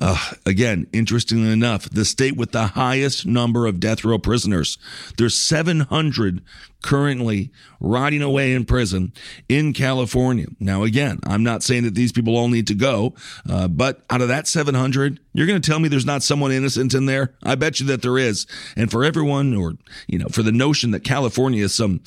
uh, 0.00 0.32
again, 0.46 0.86
interestingly 0.92 1.50
enough, 1.50 1.88
the 1.90 2.04
state 2.04 2.36
with 2.36 2.52
the 2.52 2.68
highest 2.68 3.26
number 3.26 3.66
of 3.66 3.78
death 3.78 4.04
row 4.04 4.18
prisoners. 4.18 4.78
There's 5.18 5.34
700 5.34 6.42
currently 6.82 7.52
rotting 7.78 8.22
away 8.22 8.54
in 8.54 8.64
prison 8.64 9.12
in 9.48 9.72
California. 9.72 10.46
Now, 10.58 10.82
again, 10.82 11.20
I'm 11.24 11.44
not 11.44 11.62
saying 11.62 11.84
that 11.84 11.94
these 11.94 12.10
people 12.10 12.36
all 12.36 12.48
need 12.48 12.66
to 12.68 12.74
go, 12.74 13.14
uh, 13.48 13.68
but 13.68 14.02
out 14.10 14.22
of 14.22 14.28
that 14.28 14.46
700, 14.46 15.20
you're 15.34 15.46
going 15.46 15.60
to 15.60 15.70
tell 15.70 15.78
me 15.78 15.88
there's 15.88 16.06
not 16.06 16.22
someone 16.22 16.52
innocent 16.52 16.94
in 16.94 17.06
there? 17.06 17.34
I 17.42 17.54
bet 17.54 17.78
you 17.78 17.86
that 17.86 18.02
there 18.02 18.18
is. 18.18 18.46
And 18.76 18.90
for 18.90 19.04
everyone, 19.04 19.54
or, 19.54 19.74
you 20.08 20.18
know, 20.18 20.28
for 20.28 20.42
the 20.42 20.52
notion 20.52 20.90
that 20.92 21.04
California 21.04 21.62
is 21.62 21.74
some, 21.74 22.00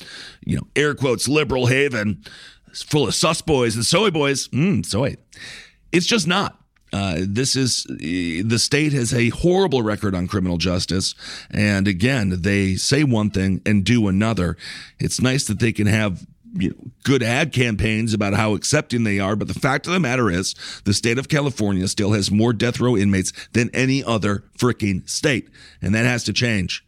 you 0.44 0.56
know, 0.56 0.66
air 0.74 0.94
quotes, 0.94 1.28
liberal 1.28 1.66
haven 1.66 2.24
full 2.74 3.06
of 3.08 3.14
sus 3.14 3.40
boys 3.40 3.74
and 3.74 3.86
soy 3.86 4.10
boys, 4.10 4.48
mm, 4.48 4.84
soy. 4.84 5.16
It's 5.92 6.06
just 6.06 6.26
not. 6.26 6.60
Uh, 6.92 7.16
this 7.20 7.56
is 7.56 7.84
the 7.88 8.58
state 8.58 8.92
has 8.92 9.12
a 9.12 9.30
horrible 9.30 9.82
record 9.82 10.14
on 10.14 10.28
criminal 10.28 10.56
justice, 10.56 11.14
and 11.50 11.88
again, 11.88 12.42
they 12.42 12.76
say 12.76 13.04
one 13.04 13.30
thing 13.30 13.60
and 13.66 13.84
do 13.84 14.08
another. 14.08 14.56
It's 14.98 15.20
nice 15.20 15.44
that 15.46 15.58
they 15.58 15.72
can 15.72 15.88
have 15.88 16.26
you 16.54 16.70
know, 16.70 16.90
good 17.02 17.22
ad 17.22 17.52
campaigns 17.52 18.14
about 18.14 18.34
how 18.34 18.54
accepting 18.54 19.04
they 19.04 19.18
are, 19.18 19.36
but 19.36 19.48
the 19.48 19.54
fact 19.54 19.86
of 19.86 19.92
the 19.92 20.00
matter 20.00 20.30
is, 20.30 20.54
the 20.84 20.94
state 20.94 21.18
of 21.18 21.28
California 21.28 21.88
still 21.88 22.12
has 22.12 22.30
more 22.30 22.52
death 22.52 22.80
row 22.80 22.96
inmates 22.96 23.32
than 23.52 23.68
any 23.74 24.02
other 24.02 24.44
freaking 24.56 25.08
state, 25.08 25.48
and 25.82 25.94
that 25.94 26.04
has 26.04 26.24
to 26.24 26.32
change. 26.32 26.85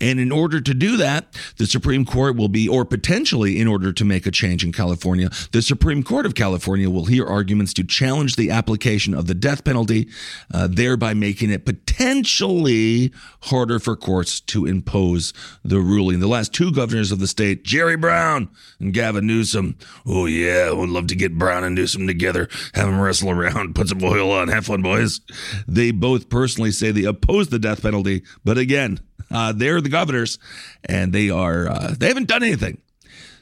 And 0.00 0.20
in 0.20 0.30
order 0.30 0.60
to 0.60 0.74
do 0.74 0.96
that, 0.96 1.36
the 1.56 1.66
Supreme 1.66 2.04
Court 2.04 2.36
will 2.36 2.48
be, 2.48 2.68
or 2.68 2.84
potentially 2.84 3.60
in 3.60 3.66
order 3.66 3.92
to 3.92 4.04
make 4.04 4.26
a 4.26 4.30
change 4.30 4.64
in 4.64 4.72
California, 4.72 5.30
the 5.52 5.62
Supreme 5.62 6.02
Court 6.02 6.26
of 6.26 6.34
California 6.34 6.88
will 6.88 7.06
hear 7.06 7.26
arguments 7.26 7.72
to 7.74 7.84
challenge 7.84 8.36
the 8.36 8.50
application 8.50 9.14
of 9.14 9.26
the 9.26 9.34
death 9.34 9.64
penalty, 9.64 10.08
uh, 10.52 10.68
thereby 10.70 11.14
making 11.14 11.50
it 11.50 11.64
potentially 11.64 13.12
harder 13.42 13.78
for 13.78 13.96
courts 13.96 14.40
to 14.40 14.66
impose 14.66 15.32
the 15.64 15.80
ruling. 15.80 16.20
The 16.20 16.28
last 16.28 16.52
two 16.54 16.70
governors 16.72 17.10
of 17.10 17.18
the 17.18 17.26
state, 17.26 17.64
Jerry 17.64 17.96
Brown 17.96 18.48
and 18.78 18.92
Gavin 18.94 19.26
Newsom, 19.26 19.76
oh 20.06 20.26
yeah, 20.26 20.68
I 20.68 20.72
would 20.72 20.90
love 20.90 21.08
to 21.08 21.16
get 21.16 21.38
Brown 21.38 21.64
and 21.64 21.74
Newsom 21.74 22.06
together, 22.06 22.48
have 22.74 22.86
them 22.86 23.00
wrestle 23.00 23.30
around, 23.30 23.74
put 23.74 23.88
some 23.88 24.02
oil 24.02 24.30
on, 24.30 24.48
have 24.48 24.66
fun, 24.66 24.82
boys. 24.82 25.20
They 25.66 25.90
both 25.90 26.28
personally 26.28 26.70
say 26.70 26.90
they 26.90 27.04
oppose 27.04 27.48
the 27.48 27.58
death 27.58 27.82
penalty, 27.82 28.22
but 28.44 28.58
again, 28.58 29.00
uh, 29.30 29.52
they're 29.52 29.80
the 29.80 29.88
governors, 29.88 30.38
and 30.84 31.12
they 31.12 31.30
are 31.30 31.68
uh, 31.68 31.94
they 31.98 32.08
haven't 32.08 32.28
done 32.28 32.42
anything. 32.42 32.78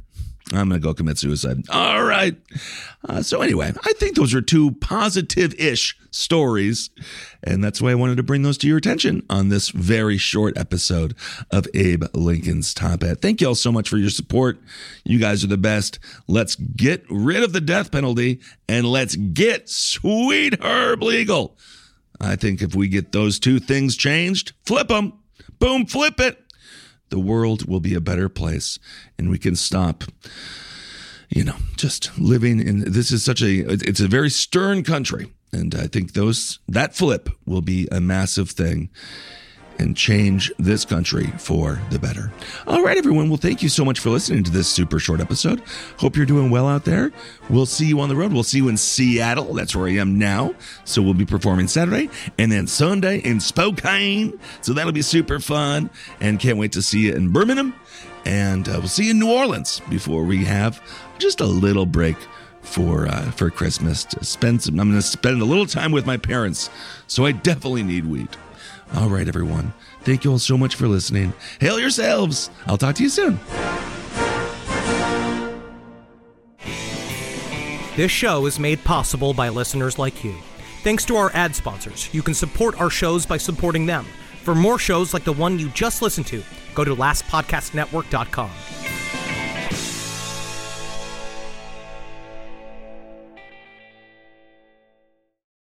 I'm 0.53 0.69
going 0.69 0.79
to 0.81 0.85
go 0.85 0.93
commit 0.93 1.17
suicide. 1.17 1.69
All 1.69 2.03
right. 2.03 2.35
Uh, 3.07 3.21
so, 3.21 3.41
anyway, 3.41 3.73
I 3.83 3.93
think 3.93 4.15
those 4.15 4.33
are 4.33 4.41
two 4.41 4.71
positive 4.71 5.53
ish 5.55 5.97
stories. 6.11 6.89
And 7.43 7.61
that's 7.61 7.81
why 7.81 7.91
I 7.91 7.95
wanted 7.95 8.15
to 8.17 8.23
bring 8.23 8.43
those 8.43 8.57
to 8.59 8.67
your 8.67 8.77
attention 8.77 9.23
on 9.29 9.49
this 9.49 9.69
very 9.69 10.17
short 10.17 10.57
episode 10.57 11.15
of 11.51 11.67
Abe 11.73 12.05
Lincoln's 12.13 12.73
Top 12.73 13.01
Hat. 13.01 13.21
Thank 13.21 13.41
you 13.41 13.47
all 13.47 13.55
so 13.55 13.73
much 13.73 13.89
for 13.89 13.97
your 13.97 14.09
support. 14.09 14.57
You 15.03 15.19
guys 15.19 15.43
are 15.43 15.47
the 15.47 15.57
best. 15.57 15.99
Let's 16.27 16.55
get 16.55 17.03
rid 17.09 17.43
of 17.43 17.51
the 17.51 17.61
death 17.61 17.91
penalty 17.91 18.39
and 18.69 18.85
let's 18.85 19.17
get 19.17 19.69
Sweet 19.69 20.63
Herb 20.63 21.03
legal. 21.03 21.57
I 22.21 22.37
think 22.37 22.61
if 22.61 22.73
we 22.73 22.87
get 22.87 23.11
those 23.11 23.37
two 23.37 23.59
things 23.59 23.97
changed, 23.97 24.53
flip 24.65 24.87
them, 24.87 25.13
boom, 25.59 25.85
flip 25.85 26.19
it 26.21 26.46
the 27.09 27.19
world 27.19 27.67
will 27.67 27.79
be 27.79 27.93
a 27.93 28.01
better 28.01 28.29
place 28.29 28.79
and 29.17 29.29
we 29.29 29.37
can 29.37 29.55
stop 29.55 30.03
you 31.29 31.43
know 31.43 31.55
just 31.75 32.17
living 32.17 32.59
in 32.59 32.79
this 32.91 33.11
is 33.11 33.23
such 33.23 33.41
a 33.41 33.65
it's 33.71 33.99
a 33.99 34.07
very 34.07 34.29
stern 34.29 34.83
country. 34.83 35.31
And 35.53 35.73
i 35.75 35.87
think 35.87 36.13
those 36.13 36.59
that 36.67 36.95
flip 36.95 37.29
will 37.45 37.61
be 37.61 37.87
a 37.91 38.01
massive 38.01 38.49
thing 38.51 38.89
and 39.79 39.95
change 39.95 40.51
this 40.57 40.85
country 40.85 41.27
for 41.37 41.79
the 41.89 41.99
better. 41.99 42.31
All 42.65 42.83
right, 42.83 42.97
everyone. 42.97 43.29
Well, 43.29 43.37
thank 43.37 43.61
you 43.61 43.69
so 43.69 43.85
much 43.85 43.99
for 43.99 44.09
listening 44.09 44.43
to 44.45 44.51
this 44.51 44.67
super 44.67 44.99
short 44.99 45.19
episode. 45.19 45.61
Hope 45.97 46.15
you're 46.15 46.25
doing 46.25 46.49
well 46.49 46.67
out 46.67 46.85
there. 46.85 47.11
We'll 47.49 47.65
see 47.65 47.85
you 47.85 47.99
on 47.99 48.09
the 48.09 48.15
road. 48.15 48.33
We'll 48.33 48.43
see 48.43 48.57
you 48.57 48.69
in 48.69 48.77
Seattle. 48.77 49.53
That's 49.53 49.75
where 49.75 49.87
I 49.87 49.93
am 49.93 50.17
now. 50.17 50.55
So 50.85 51.01
we'll 51.01 51.13
be 51.13 51.25
performing 51.25 51.67
Saturday 51.67 52.09
and 52.37 52.51
then 52.51 52.67
Sunday 52.67 53.19
in 53.19 53.39
Spokane. 53.39 54.39
So 54.61 54.73
that'll 54.73 54.91
be 54.91 55.01
super 55.01 55.39
fun. 55.39 55.89
And 56.19 56.39
can't 56.39 56.57
wait 56.57 56.71
to 56.73 56.81
see 56.81 57.07
you 57.07 57.13
in 57.13 57.31
Birmingham. 57.31 57.73
And 58.25 58.67
uh, 58.67 58.73
we'll 58.79 58.87
see 58.87 59.05
you 59.05 59.11
in 59.11 59.19
New 59.19 59.31
Orleans 59.31 59.81
before 59.89 60.23
we 60.23 60.43
have 60.45 60.81
just 61.17 61.39
a 61.39 61.45
little 61.45 61.85
break 61.85 62.17
for 62.61 63.07
uh, 63.07 63.31
for 63.31 63.49
Christmas 63.49 64.03
to 64.03 64.23
spend 64.25 64.61
some. 64.61 64.79
I'm 64.79 64.89
going 64.89 65.01
to 65.01 65.07
spend 65.07 65.41
a 65.41 65.45
little 65.45 65.65
time 65.65 65.91
with 65.91 66.05
my 66.05 66.17
parents, 66.17 66.69
so 67.07 67.25
I 67.25 67.31
definitely 67.31 67.83
need 67.83 68.05
weed. 68.05 68.29
All 68.95 69.09
right, 69.09 69.27
everyone. 69.27 69.73
Thank 70.01 70.23
you 70.23 70.31
all 70.31 70.39
so 70.39 70.57
much 70.57 70.75
for 70.75 70.87
listening. 70.87 71.33
Hail 71.59 71.79
yourselves. 71.79 72.49
I'll 72.65 72.77
talk 72.77 72.95
to 72.95 73.03
you 73.03 73.09
soon. 73.09 73.39
This 77.95 78.11
show 78.11 78.45
is 78.45 78.59
made 78.59 78.83
possible 78.83 79.33
by 79.33 79.49
listeners 79.49 79.97
like 79.97 80.23
you. 80.23 80.35
Thanks 80.83 81.03
to 81.05 81.15
our 81.15 81.31
ad 81.33 81.55
sponsors, 81.55 82.13
you 82.13 82.21
can 82.21 82.33
support 82.33 82.79
our 82.79 82.89
shows 82.89 83.25
by 83.25 83.37
supporting 83.37 83.85
them. 83.85 84.05
For 84.43 84.55
more 84.55 84.79
shows 84.79 85.13
like 85.13 85.23
the 85.23 85.33
one 85.33 85.59
you 85.59 85.69
just 85.69 86.01
listened 86.01 86.27
to, 86.27 86.41
go 86.75 86.85
to 86.85 86.95
lastpodcastnetwork.com. 86.95 88.51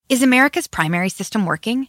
Is 0.09 0.23
America's 0.23 0.67
primary 0.67 1.09
system 1.09 1.47
working? 1.47 1.89